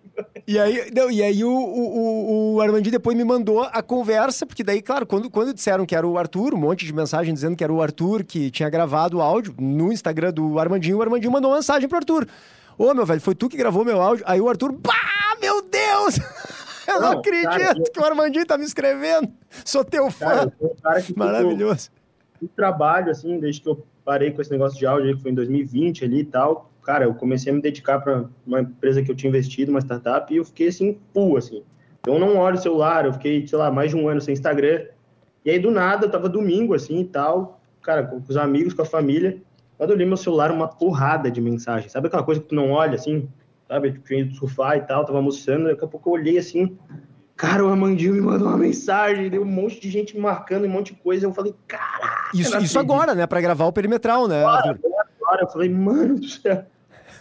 E 0.46 0.58
aí, 0.58 0.90
não, 0.94 1.10
e 1.10 1.22
aí 1.22 1.44
o, 1.44 1.50
o, 1.50 1.52
o- 1.52 2.54
o 2.54 2.60
Armandinho 2.60 2.92
depois 2.92 3.16
me 3.16 3.24
mandou 3.24 3.62
a 3.62 3.82
conversa, 3.82 4.44
porque 4.46 4.62
daí, 4.64 4.80
claro, 4.82 5.06
quando, 5.06 5.30
quando 5.30 5.52
disseram 5.54 5.84
que 5.86 5.94
era 5.94 6.06
o 6.06 6.18
Arthur, 6.18 6.54
um 6.54 6.58
monte 6.58 6.84
de 6.84 6.92
mensagem 6.92 7.32
dizendo 7.34 7.56
que 7.56 7.64
era 7.64 7.72
o 7.72 7.80
Arthur 7.82 8.24
que 8.24 8.50
tinha 8.50 8.68
gravado 8.68 9.18
o 9.18 9.20
áudio 9.22 9.54
no 9.58 9.92
Instagram 9.92 10.32
do 10.32 10.58
Armandinho, 10.58 10.98
o 10.98 11.02
Armandinho 11.02 11.19
mandou 11.28 11.50
uma 11.50 11.56
mensagem 11.56 11.88
pro 11.88 11.98
Arthur. 11.98 12.26
Ô, 12.78 12.94
meu 12.94 13.04
velho, 13.04 13.20
foi 13.20 13.34
tu 13.34 13.48
que 13.48 13.56
gravou 13.56 13.84
meu 13.84 14.00
áudio? 14.00 14.24
Aí 14.26 14.40
o 14.40 14.48
Arthur, 14.48 14.72
pá, 14.74 15.36
meu 15.40 15.62
Deus! 15.62 16.18
Eu 16.90 17.00
não, 17.00 17.12
Não, 17.12 17.18
acredito 17.20 17.48
cara, 17.48 17.74
que 17.74 18.00
o 18.00 18.04
Armandinho 18.04 18.46
tá 18.46 18.58
me 18.58 18.64
escrevendo. 18.64 19.30
Sou 19.64 19.84
teu 19.84 20.10
fã. 20.10 20.26
Cara, 20.26 20.52
cara 20.82 21.04
Maravilhoso. 21.14 21.90
o 22.42 22.48
trabalho, 22.48 23.10
assim, 23.12 23.38
desde 23.38 23.60
que 23.60 23.68
eu 23.68 23.86
parei 24.04 24.32
com 24.32 24.40
esse 24.40 24.50
negócio 24.50 24.76
de 24.76 24.86
áudio 24.86 25.16
que 25.16 25.22
foi 25.22 25.30
em 25.30 25.34
2020 25.34 26.04
ali 26.04 26.20
e 26.20 26.24
tal, 26.24 26.70
cara, 26.82 27.04
eu 27.04 27.14
comecei 27.14 27.52
a 27.52 27.54
me 27.54 27.62
dedicar 27.62 28.00
para 28.00 28.24
uma 28.44 28.60
empresa 28.60 29.02
que 29.02 29.10
eu 29.10 29.14
tinha 29.14 29.28
investido, 29.28 29.70
uma 29.70 29.80
startup, 29.80 30.32
e 30.32 30.38
eu 30.38 30.44
fiquei 30.44 30.68
assim, 30.68 30.98
full, 31.12 31.36
assim. 31.36 31.62
Então 32.00 32.14
eu 32.14 32.20
não 32.20 32.36
olho 32.38 32.56
o 32.56 32.60
celular, 32.60 33.04
eu 33.04 33.12
fiquei, 33.12 33.46
sei 33.46 33.58
lá, 33.58 33.70
mais 33.70 33.90
de 33.90 33.96
um 33.96 34.08
ano 34.08 34.20
sem 34.20 34.32
Instagram. 34.32 34.86
E 35.44 35.50
aí, 35.50 35.58
do 35.58 35.70
nada, 35.70 36.06
eu 36.06 36.10
tava 36.10 36.28
domingo, 36.28 36.74
assim, 36.74 37.00
e 37.00 37.04
tal, 37.04 37.60
cara, 37.82 38.02
com 38.02 38.20
os 38.26 38.36
amigos, 38.36 38.74
com 38.74 38.82
a 38.82 38.86
família, 38.86 39.40
quando 39.80 39.92
eu 39.92 39.96
li 39.96 40.04
meu 40.04 40.18
celular, 40.18 40.50
uma 40.50 40.68
porrada 40.68 41.30
de 41.30 41.40
mensagem. 41.40 41.88
Sabe 41.88 42.08
aquela 42.08 42.22
coisa 42.22 42.38
que 42.38 42.48
tu 42.48 42.54
não 42.54 42.70
olha, 42.70 42.96
assim, 42.96 43.26
sabe? 43.66 43.92
Tipo, 43.92 44.04
tinha 44.04 44.20
ido 44.20 44.34
surfar 44.34 44.76
e 44.76 44.82
tal, 44.82 45.06
tava 45.06 45.16
almoçando, 45.16 45.68
daqui 45.68 45.82
a 45.82 45.88
pouco 45.88 46.10
eu 46.10 46.12
olhei, 46.12 46.36
assim, 46.36 46.76
cara, 47.34 47.64
o 47.64 47.68
Armandinho 47.70 48.12
me 48.12 48.20
mandou 48.20 48.48
uma 48.48 48.58
mensagem, 48.58 49.30
deu 49.30 49.40
um 49.40 49.46
monte 49.46 49.80
de 49.80 49.88
gente 49.88 50.14
me 50.14 50.20
marcando, 50.20 50.66
um 50.66 50.68
monte 50.68 50.92
de 50.92 51.00
coisa, 51.00 51.24
eu 51.24 51.32
falei, 51.32 51.54
caraca! 51.66 52.28
Isso, 52.34 52.42
isso 52.42 52.56
acredito. 52.56 52.78
agora, 52.78 53.14
né? 53.14 53.26
Pra 53.26 53.40
gravar 53.40 53.64
o 53.64 53.72
perimetral, 53.72 54.28
né? 54.28 54.44
Agora, 54.44 54.78
agora, 55.18 55.42
eu 55.44 55.48
falei, 55.48 55.70
mano 55.70 56.16
do 56.16 56.28
céu. 56.28 56.62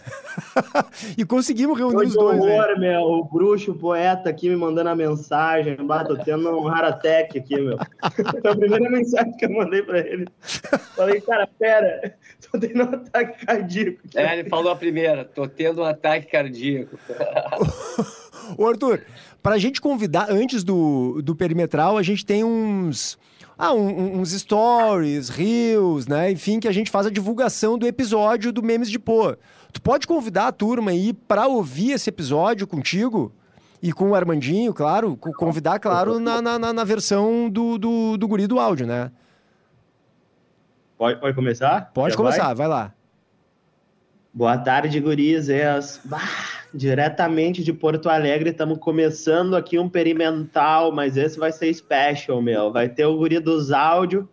E 1.16 1.24
conseguimos 1.24 1.78
reunir 1.78 2.06
os 2.06 2.14
dois, 2.14 2.38
horror, 2.38 2.78
meu. 2.78 3.00
O 3.02 3.24
bruxo, 3.24 3.72
o 3.72 3.74
poeta 3.78 4.28
aqui 4.30 4.48
me 4.48 4.56
mandando 4.56 4.88
a 4.90 4.96
mensagem. 4.96 5.76
Bah, 5.76 6.04
tô 6.04 6.16
tendo 6.16 6.48
um 6.50 6.68
Haratec 6.68 7.38
aqui, 7.38 7.56
meu. 7.60 7.78
Foi 8.42 8.50
a 8.50 8.56
primeira 8.56 8.90
mensagem 8.90 9.32
que 9.36 9.44
eu 9.46 9.50
mandei 9.52 9.82
pra 9.82 9.98
ele. 10.00 10.26
Falei, 10.96 11.20
cara, 11.20 11.48
pera, 11.58 12.14
tô 12.50 12.58
tendo 12.58 12.82
um 12.84 12.94
ataque 12.94 13.46
cardíaco. 13.46 13.98
É, 14.14 14.38
ele 14.38 14.48
falou 14.48 14.72
a 14.72 14.76
primeira, 14.76 15.24
tô 15.24 15.46
tendo 15.46 15.82
um 15.82 15.84
ataque 15.84 16.26
cardíaco. 16.30 16.98
Ô, 18.56 18.66
Arthur, 18.66 19.02
pra 19.42 19.58
gente 19.58 19.80
convidar, 19.80 20.26
antes 20.30 20.64
do, 20.64 21.20
do 21.22 21.34
perimetral, 21.34 21.96
a 21.96 22.02
gente 22.02 22.24
tem 22.24 22.42
uns. 22.44 23.18
Ah, 23.56 23.74
um- 23.74 23.88
um- 23.88 24.20
uns 24.20 24.32
stories, 24.32 25.28
reels, 25.28 26.06
né? 26.06 26.30
Enfim, 26.30 26.58
que 26.58 26.66
a 26.68 26.72
gente 26.72 26.90
faz 26.90 27.06
a 27.06 27.10
divulgação 27.10 27.76
do 27.76 27.86
episódio 27.86 28.50
do 28.52 28.62
Memes 28.62 28.90
de 28.90 28.98
Pô. 28.98 29.36
Tu 29.72 29.80
pode 29.80 30.06
convidar 30.06 30.48
a 30.48 30.52
turma 30.52 30.90
aí 30.90 31.12
pra 31.12 31.46
ouvir 31.46 31.92
esse 31.92 32.08
episódio 32.08 32.66
contigo? 32.66 33.32
E 33.82 33.92
com 33.92 34.10
o 34.10 34.14
Armandinho, 34.14 34.74
claro. 34.74 35.16
co- 35.16 35.32
Convidar, 35.32 35.78
claro, 35.78 36.18
na, 36.20 36.42
na, 36.42 36.58
na- 36.58 36.72
na 36.72 36.84
versão 36.84 37.48
do, 37.48 37.78
do, 37.78 38.16
do 38.18 38.28
guri 38.28 38.46
do 38.46 38.58
áudio, 38.60 38.86
né? 38.86 39.10
Pode, 40.98 41.18
pode 41.18 41.34
começar? 41.34 41.90
Pode 41.94 42.10
Já 42.12 42.16
começar, 42.16 42.44
vai? 42.48 42.54
vai 42.56 42.68
lá. 42.68 42.92
Boa 44.34 44.58
tarde, 44.58 45.00
gurizes. 45.00 45.98
Bah, 46.04 46.20
diretamente 46.74 47.64
de 47.64 47.72
Porto 47.72 48.08
Alegre, 48.10 48.50
estamos 48.50 48.78
começando 48.78 49.56
aqui 49.56 49.78
um 49.78 49.88
perimental, 49.88 50.92
mas 50.92 51.16
esse 51.16 51.38
vai 51.38 51.50
ser 51.50 51.72
special, 51.72 52.42
meu. 52.42 52.70
Vai 52.70 52.88
ter 52.88 53.06
o 53.06 53.16
guri 53.16 53.40
dos 53.40 53.72
áudios 53.72 54.26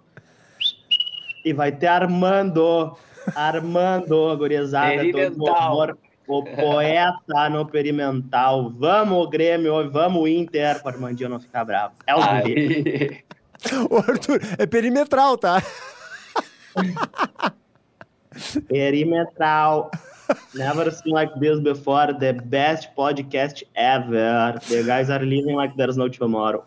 e 1.45 1.54
vai 1.54 1.71
ter 1.71 1.88
Armando. 1.88 2.97
Armando, 3.35 4.37
gurizada, 4.37 5.01
todo. 5.11 5.97
O 6.27 6.43
poeta 6.43 7.49
no 7.49 7.65
perimental. 7.65 8.69
Vamos, 8.77 9.29
Grêmio, 9.29 9.89
vamos, 9.89 10.29
Inter, 10.29 10.81
para 10.81 10.91
o 10.91 10.95
Armandinho 10.95 11.29
não 11.29 11.39
ficar 11.39 11.63
bravo. 11.63 11.93
É 12.05 12.13
o 12.13 12.19
Ô, 13.89 13.97
Arthur, 14.05 14.41
é 14.57 14.65
perimetral, 14.65 15.37
tá? 15.37 15.63
Perimetral. 18.67 19.89
Never 20.53 20.91
seen 20.91 21.13
like 21.13 21.39
this 21.39 21.59
before. 21.59 22.13
The 22.13 22.33
best 22.33 22.89
podcast 22.95 23.63
ever. 23.75 24.59
The 24.67 24.83
guys 24.83 25.09
are 25.09 25.23
living 25.23 25.55
like 25.55 25.75
there's 25.77 25.95
no 25.95 26.09
tomorrow. 26.09 26.65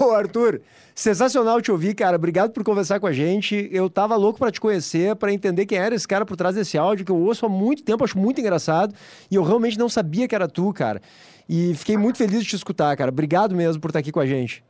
Ô, 0.00 0.10
Arthur, 0.10 0.60
sensacional 0.94 1.60
te 1.60 1.70
ouvir, 1.70 1.94
cara. 1.94 2.16
Obrigado 2.16 2.52
por 2.52 2.64
conversar 2.64 2.98
com 2.98 3.06
a 3.06 3.12
gente. 3.12 3.68
Eu 3.72 3.88
tava 3.88 4.16
louco 4.16 4.38
para 4.38 4.50
te 4.50 4.60
conhecer, 4.60 5.14
para 5.16 5.32
entender 5.32 5.66
quem 5.66 5.78
era 5.78 5.94
esse 5.94 6.06
cara 6.06 6.26
por 6.26 6.36
trás 6.36 6.54
desse 6.54 6.76
áudio, 6.76 7.04
que 7.04 7.12
eu 7.12 7.16
ouço 7.16 7.46
há 7.46 7.48
muito 7.48 7.84
tempo, 7.84 8.02
acho 8.04 8.18
muito 8.18 8.40
engraçado. 8.40 8.94
E 9.30 9.36
eu 9.36 9.42
realmente 9.42 9.78
não 9.78 9.88
sabia 9.88 10.26
que 10.26 10.34
era 10.34 10.48
tu, 10.48 10.72
cara. 10.72 11.00
E 11.48 11.74
fiquei 11.74 11.96
muito 11.96 12.18
feliz 12.18 12.42
de 12.42 12.48
te 12.48 12.56
escutar, 12.56 12.96
cara. 12.96 13.10
Obrigado 13.10 13.54
mesmo 13.54 13.80
por 13.80 13.90
estar 13.90 14.00
aqui 14.00 14.10
com 14.10 14.20
a 14.20 14.26
gente. 14.26 14.64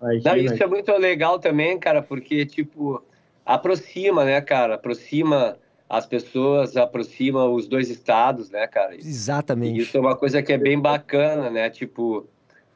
Não, 0.00 0.36
isso 0.36 0.62
é 0.62 0.66
muito 0.66 0.90
legal 0.92 1.38
também, 1.38 1.78
cara, 1.78 2.00
porque, 2.00 2.46
tipo, 2.46 3.02
aproxima, 3.44 4.24
né, 4.24 4.40
cara? 4.40 4.74
Aproxima 4.74 5.58
as 5.88 6.06
pessoas, 6.06 6.76
aproxima 6.76 7.46
os 7.46 7.66
dois 7.66 7.90
estados, 7.90 8.50
né, 8.50 8.66
cara? 8.66 8.94
Exatamente. 8.94 9.78
E 9.78 9.82
isso 9.82 9.96
é 9.96 10.00
uma 10.00 10.16
coisa 10.16 10.42
que 10.42 10.52
é 10.52 10.58
bem 10.58 10.80
bacana, 10.80 11.50
né? 11.50 11.68
Tipo, 11.68 12.26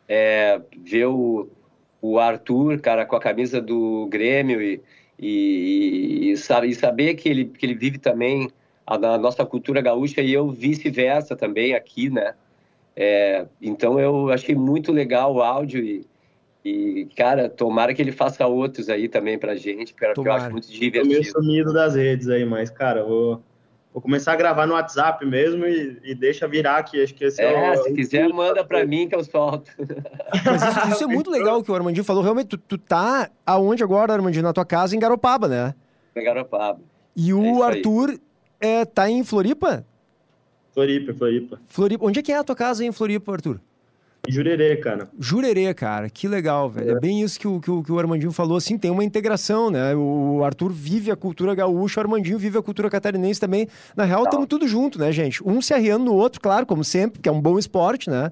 é, 0.08 0.60
ver 0.84 1.06
o, 1.06 1.48
o 2.06 2.18
Arthur, 2.18 2.78
cara, 2.80 3.06
com 3.06 3.16
a 3.16 3.20
camisa 3.20 3.62
do 3.62 4.06
Grêmio 4.10 4.60
e, 4.60 4.78
e, 5.18 6.32
e, 6.32 6.36
sabe, 6.36 6.68
e 6.68 6.74
saber 6.74 7.14
que 7.14 7.26
ele, 7.26 7.46
que 7.46 7.64
ele 7.64 7.74
vive 7.74 7.96
também 7.96 8.50
a, 8.86 8.96
a 8.96 9.16
nossa 9.16 9.46
cultura 9.46 9.80
gaúcha 9.80 10.20
e 10.20 10.30
eu 10.30 10.50
vice-versa 10.50 11.34
também 11.34 11.74
aqui, 11.74 12.10
né? 12.10 12.34
É, 12.94 13.46
então 13.60 13.98
eu 13.98 14.30
achei 14.30 14.54
muito 14.54 14.92
legal 14.92 15.34
o 15.34 15.40
áudio 15.40 15.82
e, 15.82 16.06
e, 16.62 17.08
cara, 17.16 17.48
tomara 17.48 17.94
que 17.94 18.02
ele 18.02 18.12
faça 18.12 18.46
outros 18.46 18.90
aí 18.90 19.08
também 19.08 19.38
pra 19.38 19.56
gente, 19.56 19.94
porque 19.94 20.28
eu 20.28 20.32
acho 20.32 20.50
muito 20.50 20.70
divertido. 20.70 21.08
Tô 21.08 21.20
meio 21.20 21.24
sumido 21.24 21.72
das 21.72 21.94
redes 21.94 22.28
aí, 22.28 22.44
mas, 22.44 22.68
cara, 22.68 23.02
vou, 23.02 23.42
vou 23.94 24.02
começar 24.02 24.32
a 24.32 24.36
gravar 24.36 24.66
no 24.66 24.74
WhatsApp 24.74 25.24
mesmo 25.24 25.64
e, 25.64 26.00
e 26.02 26.14
deixa 26.16 26.48
virar 26.48 26.78
aqui. 26.78 27.00
Acho 27.00 27.14
que 27.14 27.24
esse 27.24 27.40
é, 27.40 27.52
é 27.52 27.78
o, 27.78 27.84
se 27.84 27.92
quiser, 27.92 28.28
manda 28.30 28.64
pra 28.64 28.84
mim 28.84 29.08
que 29.08 29.14
eu 29.14 29.22
solto. 29.22 29.70
Mas 30.44 30.62
isso, 30.62 30.88
isso 30.88 31.04
é 31.04 31.06
muito 31.06 31.30
legal 31.30 31.62
que 31.62 31.70
o 31.70 31.74
Armandinho 31.74 32.04
falou. 32.04 32.22
Realmente, 32.22 32.48
tu, 32.48 32.58
tu 32.58 32.76
tá 32.76 33.30
aonde 33.46 33.84
agora, 33.84 34.12
Armandinho? 34.12 34.42
Na 34.42 34.52
tua 34.52 34.64
casa, 34.66 34.96
em 34.96 34.98
Garopaba, 34.98 35.46
né? 35.46 35.74
Em 36.16 36.24
Garopaba. 36.24 36.80
E 37.16 37.32
o 37.32 37.62
é 37.62 37.66
Arthur 37.66 38.18
é, 38.60 38.84
tá 38.84 39.08
em 39.08 39.22
Floripa? 39.22 39.86
Floripa, 40.72 41.14
Floripa. 41.14 41.60
Floripa. 41.68 42.04
Onde 42.04 42.18
é 42.18 42.22
que 42.22 42.32
é 42.32 42.36
a 42.36 42.42
tua 42.42 42.56
casa 42.56 42.84
em 42.84 42.90
Floripa, 42.90 43.32
Arthur? 43.32 43.60
Jurerê, 44.28 44.76
cara. 44.76 45.08
Jurerê, 45.18 45.74
cara. 45.74 46.08
Que 46.08 46.26
legal, 46.26 46.70
velho. 46.70 46.90
É, 46.90 46.92
é 46.92 47.00
bem 47.00 47.22
isso 47.22 47.38
que 47.38 47.46
o, 47.46 47.60
que, 47.60 47.70
o, 47.70 47.82
que 47.82 47.92
o 47.92 47.98
Armandinho 47.98 48.32
falou, 48.32 48.56
assim, 48.56 48.78
tem 48.78 48.90
uma 48.90 49.04
integração, 49.04 49.70
né? 49.70 49.94
O 49.94 50.42
Arthur 50.44 50.72
vive 50.72 51.10
a 51.10 51.16
cultura 51.16 51.54
gaúcha, 51.54 52.00
o 52.00 52.02
Armandinho 52.02 52.38
vive 52.38 52.58
a 52.58 52.62
cultura 52.62 52.88
catarinense 52.88 53.40
também. 53.40 53.68
Na 53.94 54.04
real, 54.04 54.24
estamos 54.24 54.46
tudo 54.46 54.66
junto, 54.66 54.98
né, 54.98 55.12
gente? 55.12 55.46
Um 55.46 55.60
se 55.60 55.74
arriando 55.74 56.04
no 56.04 56.14
outro, 56.14 56.40
claro, 56.40 56.66
como 56.66 56.82
sempre, 56.82 57.20
que 57.20 57.28
é 57.28 57.32
um 57.32 57.40
bom 57.40 57.58
esporte, 57.58 58.08
né? 58.08 58.30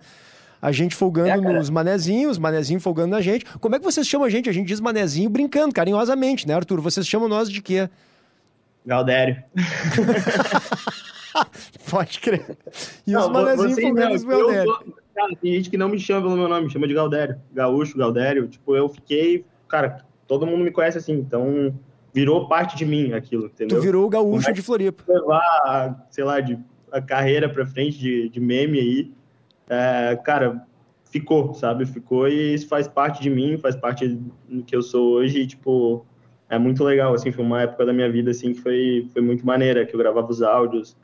A 0.61 0.71
gente 0.71 0.95
folgando 0.95 1.29
é, 1.29 1.59
nos 1.59 1.69
manezinhos, 1.69 2.39
manezinho 2.39 2.81
folgando 2.81 3.11
na 3.11 3.21
gente. 3.21 3.45
Como 3.59 3.75
é 3.75 3.79
que 3.79 3.85
vocês 3.85 4.07
chamam 4.07 4.27
a 4.27 4.31
gente? 4.31 4.49
A 4.49 4.53
gente 4.53 4.69
diz 4.69 4.81
manezinho 4.81 5.29
brincando, 5.29 5.75
carinhosamente, 5.75 6.47
né, 6.47 6.55
Arthur? 6.55 6.81
Vocês 6.81 7.07
chamam 7.07 7.29
nós 7.29 7.51
de 7.51 7.61
quê? 7.61 7.91
Galdério. 8.87 9.43
Pode 11.91 12.21
crer. 12.21 12.57
E 13.07 13.13
não, 13.13 13.23
os 13.23 13.29
manezinhos 13.29 13.81
folgando 13.81 14.11
nos 14.11 14.25
Galdério. 14.25 15.02
Cara, 15.15 15.35
tem 15.37 15.53
gente 15.55 15.71
que 15.71 15.77
não 15.77 15.89
me 15.89 15.99
chama 15.99 16.23
pelo 16.23 16.37
meu 16.37 16.49
nome, 16.49 16.67
me 16.67 16.73
chama 16.73 16.89
de 16.89 16.95
Galdério. 16.95 17.37
Gaúcho, 17.53 17.99
Galdério. 17.99 18.49
Tipo, 18.49 18.77
eu 18.77 18.89
fiquei. 18.89 19.45
Cara, 19.69 20.05
todo 20.27 20.47
mundo 20.47 20.65
me 20.65 20.71
conhece 20.71 20.99
assim, 20.99 21.13
então 21.13 21.75
virou 22.13 22.49
parte 22.49 22.77
de 22.77 22.85
mim 22.85 23.13
aquilo, 23.13 23.47
entendeu? 23.47 23.79
Tu 23.79 23.83
virou 23.83 24.07
o 24.07 24.09
gaúcho 24.09 24.53
de 24.53 24.63
Floripa. 24.63 25.03
Levar, 25.09 26.07
sei 26.11 26.25
lá, 26.25 26.41
de, 26.41 26.59
a 26.91 27.01
carreira 27.01 27.49
pra 27.49 27.67
frente 27.67 27.99
de, 27.99 28.29
de 28.29 28.41
meme 28.41 28.79
aí. 28.79 29.13
É, 29.69 30.17
cara, 30.23 30.67
ficou, 31.05 31.55
sabe? 31.55 31.87
Ficou 31.87 32.29
e 32.29 32.55
isso 32.55 32.69
faz 32.69 32.89
parte 32.89 33.23
de 33.23 33.31
mim, 33.31 33.59
faz 33.59 33.77
parte 33.77 34.09
do 34.09 34.63
que 34.63 34.75
eu 34.75 34.83
sou 34.83 35.13
hoje. 35.13 35.41
E, 35.41 35.47
tipo, 35.47 36.05
é 36.49 36.59
muito 36.59 36.85
legal, 36.85 37.15
assim, 37.15 37.33
foi 37.33 37.45
uma 37.45 37.63
época 37.63 37.87
da 37.87 37.93
minha 37.93 38.11
vida, 38.11 38.31
assim, 38.31 38.53
que 38.53 38.61
foi, 38.61 39.09
foi 39.13 39.23
muito 39.23 39.47
maneira, 39.47 39.87
que 39.87 39.95
eu 39.95 39.99
gravava 39.99 40.31
os 40.31 40.43
áudios, 40.43 40.97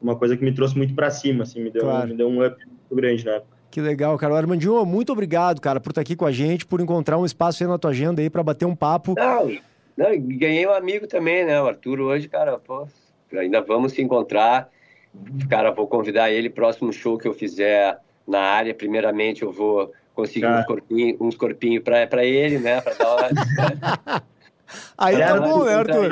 uma 0.00 0.16
coisa 0.16 0.36
que 0.36 0.44
me 0.44 0.52
trouxe 0.52 0.76
muito 0.76 0.94
para 0.94 1.10
cima, 1.10 1.42
assim, 1.42 1.62
me 1.62 1.70
deu, 1.70 1.82
claro. 1.82 2.08
me 2.08 2.14
deu 2.14 2.28
um 2.28 2.44
up 2.44 2.56
muito 2.66 2.94
grande 2.94 3.24
na 3.24 3.32
época. 3.32 3.53
Que 3.74 3.80
legal, 3.80 4.16
cara. 4.16 4.36
Armandinho, 4.36 4.86
muito 4.86 5.10
obrigado, 5.10 5.60
cara, 5.60 5.80
por 5.80 5.90
estar 5.90 6.00
aqui 6.00 6.14
com 6.14 6.24
a 6.24 6.30
gente, 6.30 6.64
por 6.64 6.80
encontrar 6.80 7.18
um 7.18 7.26
espaço 7.26 7.60
aí 7.60 7.68
na 7.68 7.76
tua 7.76 7.90
agenda 7.90 8.22
aí 8.22 8.30
para 8.30 8.40
bater 8.40 8.64
um 8.64 8.76
papo. 8.76 9.16
Não, 9.18 9.48
não, 9.96 10.16
ganhei 10.16 10.64
um 10.64 10.72
amigo 10.72 11.08
também, 11.08 11.44
né? 11.44 11.60
O 11.60 11.66
Arthur 11.66 11.98
hoje, 11.98 12.28
cara, 12.28 12.56
pô, 12.56 12.86
ainda 13.36 13.60
vamos 13.60 13.90
se 13.90 14.00
encontrar. 14.00 14.70
Cara, 15.50 15.72
vou 15.72 15.88
convidar 15.88 16.30
ele 16.30 16.48
próximo 16.48 16.92
show 16.92 17.18
que 17.18 17.26
eu 17.26 17.34
fizer 17.34 17.98
na 18.24 18.38
área. 18.38 18.72
Primeiramente, 18.72 19.42
eu 19.42 19.50
vou 19.50 19.90
conseguir 20.14 20.46
uns 20.46 20.66
corpinhos, 20.66 21.20
uns 21.20 21.34
corpinhos 21.34 21.82
para 21.82 22.24
ele, 22.24 22.60
né? 22.60 22.80
Pra 22.80 22.94
dar 22.94 23.16
uma... 23.16 24.22
aí 24.96 25.18
tá 25.18 25.40
bom, 25.40 25.64
né, 25.64 25.74
Arthur? 25.74 26.10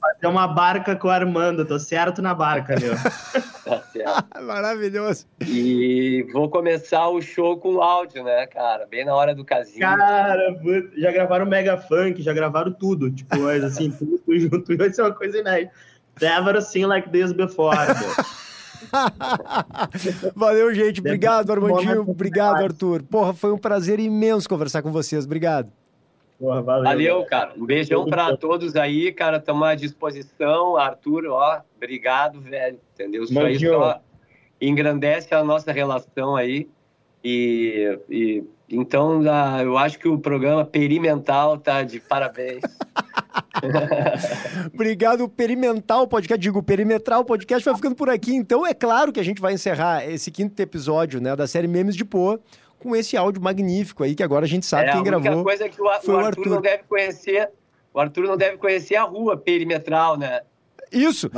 Fazer 0.00 0.26
uma 0.26 0.46
barca 0.46 0.94
com 0.94 1.08
o 1.08 1.10
Armando, 1.10 1.64
tô 1.64 1.78
certo 1.78 2.22
na 2.22 2.34
barca, 2.34 2.76
meu. 2.80 2.94
tá 3.64 3.82
certo. 3.92 4.26
Maravilhoso. 4.42 5.26
E 5.46 6.26
vou 6.32 6.48
começar 6.48 7.08
o 7.08 7.20
show 7.20 7.58
com 7.58 7.82
áudio, 7.82 8.22
né, 8.22 8.46
cara? 8.46 8.86
Bem 8.86 9.04
na 9.04 9.14
hora 9.14 9.34
do 9.34 9.44
casinho. 9.44 9.80
Cara, 9.80 10.56
já 10.96 11.10
gravaram 11.10 11.46
Mega 11.46 11.76
Funk, 11.76 12.22
já 12.22 12.32
gravaram 12.32 12.72
tudo. 12.72 13.10
Tipo, 13.10 13.38
mas 13.40 13.64
assim, 13.64 13.90
tudo 13.98 14.22
junto. 14.38 14.76
Vai 14.76 14.92
ser 14.92 15.02
uma 15.02 15.12
coisa 15.12 15.38
inédita. 15.38 15.72
Never 16.20 16.60
seen 16.62 16.86
like 16.86 17.10
this 17.10 17.32
before, 17.32 17.76
Valeu, 20.34 20.74
gente. 20.74 21.00
Obrigado, 21.00 21.50
Armandinho. 21.52 22.02
Obrigado, 22.08 22.62
Arthur. 22.62 23.02
Porra, 23.02 23.34
foi 23.34 23.52
um 23.52 23.58
prazer 23.58 24.00
imenso 24.00 24.48
conversar 24.48 24.82
com 24.82 24.90
vocês. 24.90 25.24
Obrigado. 25.24 25.70
Porra, 26.38 26.62
valeu, 26.62 26.84
valeu 26.84 27.24
cara. 27.26 27.52
Um 27.56 27.66
beijão 27.66 28.06
para 28.06 28.36
todos 28.36 28.76
aí, 28.76 29.10
cara. 29.12 29.38
Estamos 29.38 29.66
à 29.66 29.74
disposição. 29.74 30.76
Arthur, 30.76 31.26
ó, 31.26 31.60
obrigado, 31.76 32.40
velho. 32.40 32.78
Entendeu? 32.94 33.24
Isso 33.24 33.38
aí 33.40 33.58
só 33.58 34.00
engrandece 34.60 35.34
a 35.34 35.42
nossa 35.42 35.72
relação 35.72 36.36
aí. 36.36 36.68
E, 37.24 37.98
e 38.08 38.44
então 38.70 39.22
eu 39.60 39.76
acho 39.76 39.98
que 39.98 40.06
o 40.06 40.18
programa 40.18 40.64
Perimental 40.64 41.58
tá 41.58 41.82
de 41.82 41.98
parabéns. 41.98 42.62
Obrigado, 44.72 45.28
Perimental 45.28 46.06
Podcast. 46.06 46.40
Digo, 46.40 46.62
Perimetral 46.62 47.24
Podcast 47.24 47.64
vai 47.64 47.74
ficando 47.74 47.96
por 47.96 48.08
aqui. 48.08 48.34
Então 48.34 48.64
é 48.64 48.72
claro 48.72 49.12
que 49.12 49.18
a 49.18 49.24
gente 49.24 49.40
vai 49.40 49.54
encerrar 49.54 50.08
esse 50.08 50.30
quinto 50.30 50.60
episódio 50.60 51.20
né, 51.20 51.34
da 51.34 51.46
série 51.46 51.66
Memes 51.66 51.96
de 51.96 52.04
Poa 52.04 52.38
com 52.78 52.94
esse 52.94 53.16
áudio 53.16 53.42
magnífico 53.42 54.04
aí, 54.04 54.14
que 54.14 54.22
agora 54.22 54.44
a 54.44 54.48
gente 54.48 54.66
sabe 54.66 54.88
é, 54.88 54.92
quem 54.92 55.02
gravou. 55.02 55.28
A 55.28 55.32
única 55.32 55.44
coisa 55.44 55.64
é 55.64 55.68
que 55.68 55.80
o, 55.80 56.00
foi 56.00 56.14
o 56.14 56.18
Arthur, 56.18 56.26
Arthur 56.26 56.50
não 56.50 56.60
deve 56.62 56.82
conhecer. 56.84 57.50
O 57.92 58.00
Arthur 58.00 58.24
não 58.24 58.36
deve 58.36 58.56
conhecer 58.58 58.96
a 58.96 59.02
rua 59.02 59.36
perimetral, 59.36 60.16
né? 60.16 60.42
Isso. 60.92 61.30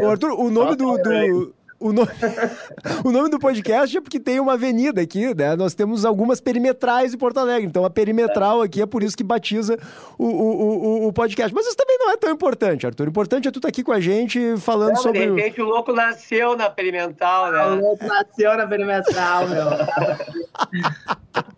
o 0.00 0.06
Arthur, 0.06 0.32
o 0.32 0.50
nome 0.50 0.76
do, 0.76 0.96
do, 0.98 1.54
o, 1.78 1.92
nome, 1.92 2.08
o 3.04 3.10
nome 3.10 3.28
do 3.28 3.38
podcast 3.38 3.96
é 3.96 4.00
porque 4.00 4.18
tem 4.20 4.40
uma 4.40 4.54
avenida 4.54 5.00
aqui, 5.00 5.34
né? 5.34 5.54
Nós 5.56 5.74
temos 5.74 6.04
algumas 6.04 6.40
perimetrais 6.40 7.14
em 7.14 7.18
Porto 7.18 7.38
Alegre. 7.38 7.66
Então 7.66 7.84
a 7.84 7.90
perimetral 7.90 8.62
aqui 8.62 8.80
é 8.82 8.86
por 8.86 9.02
isso 9.02 9.16
que 9.16 9.24
batiza 9.24 9.78
o, 10.18 10.24
o, 10.24 11.04
o, 11.04 11.08
o 11.08 11.12
podcast. 11.12 11.54
Mas 11.54 11.66
isso 11.66 11.76
também 11.76 11.98
não 11.98 12.10
é 12.10 12.16
tão 12.16 12.30
importante, 12.30 12.86
Arthur. 12.86 13.06
O 13.06 13.10
importante 13.10 13.48
é 13.48 13.50
tu 13.50 13.58
estar 13.58 13.68
tá 13.68 13.70
aqui 13.70 13.82
com 13.82 13.92
a 13.92 14.00
gente 14.00 14.56
falando 14.58 14.94
não, 14.94 15.02
sobre. 15.02 15.20
De 15.20 15.26
repente 15.26 15.60
o 15.60 15.66
louco 15.66 15.92
nasceu 15.92 16.56
na 16.56 16.70
perimetral, 16.70 17.52
né? 17.52 17.66
O 17.66 17.80
louco 17.80 18.06
nasceu 18.06 18.56
na 18.56 18.66
perimetral, 18.66 19.48
meu. 19.48 19.64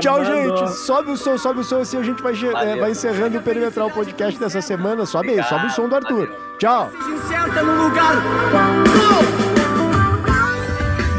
Tchau, 0.00 0.24
gente. 0.24 0.72
Sobe 0.72 1.12
o 1.12 1.16
som, 1.16 1.38
sobe 1.38 1.60
o 1.60 1.64
som, 1.64 1.80
assim 1.80 1.96
a 1.98 2.02
gente 2.02 2.20
vai, 2.22 2.32
é, 2.32 2.76
vai 2.76 2.90
encerrando 2.90 3.38
o 3.38 3.42
Perimetral 3.42 3.90
Podcast 3.90 4.38
dessa 4.38 4.60
semana. 4.60 5.06
Sobe 5.06 5.30
aí, 5.30 5.42
sobe 5.44 5.66
o 5.66 5.70
som 5.70 5.88
do 5.88 5.94
Arthur. 5.94 6.51
Tchau. 6.62 6.92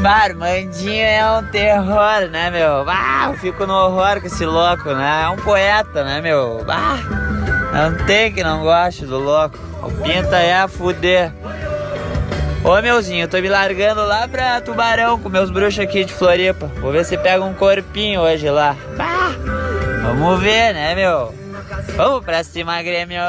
Barmandinho 0.00 1.04
é 1.04 1.38
um 1.38 1.44
terror, 1.48 2.30
né, 2.30 2.50
meu? 2.50 2.88
Ah, 2.88 3.26
eu 3.28 3.34
fico 3.36 3.66
no 3.66 3.74
horror 3.74 4.22
com 4.22 4.26
esse 4.26 4.46
louco, 4.46 4.94
né? 4.94 5.24
É 5.24 5.28
um 5.28 5.36
poeta, 5.36 6.02
né, 6.02 6.22
meu? 6.22 6.64
Ah, 6.66 6.96
não 7.74 8.06
tem 8.06 8.32
que 8.32 8.42
não 8.42 8.62
goste 8.62 9.04
do 9.04 9.18
louco. 9.18 9.58
O 9.82 9.90
pinta 10.02 10.38
é 10.38 10.56
a 10.62 10.66
fuder. 10.66 11.30
Ô 12.64 12.80
meuzinho, 12.80 13.28
tô 13.28 13.38
me 13.38 13.50
largando 13.50 14.02
lá 14.02 14.26
pra 14.26 14.62
Tubarão 14.62 15.20
com 15.20 15.28
meus 15.28 15.50
bruxos 15.50 15.80
aqui 15.80 16.06
de 16.06 16.14
Floripa. 16.14 16.68
Vou 16.80 16.90
ver 16.90 17.04
se 17.04 17.18
pega 17.18 17.44
um 17.44 17.52
corpinho 17.52 18.22
hoje 18.22 18.48
lá. 18.48 18.74
Vamos 20.04 20.40
ver, 20.40 20.72
né, 20.72 20.94
meu? 20.94 21.34
Vamos 21.96 22.24
pra 22.24 22.42
cima, 22.42 22.82
Grêmio! 22.82 23.20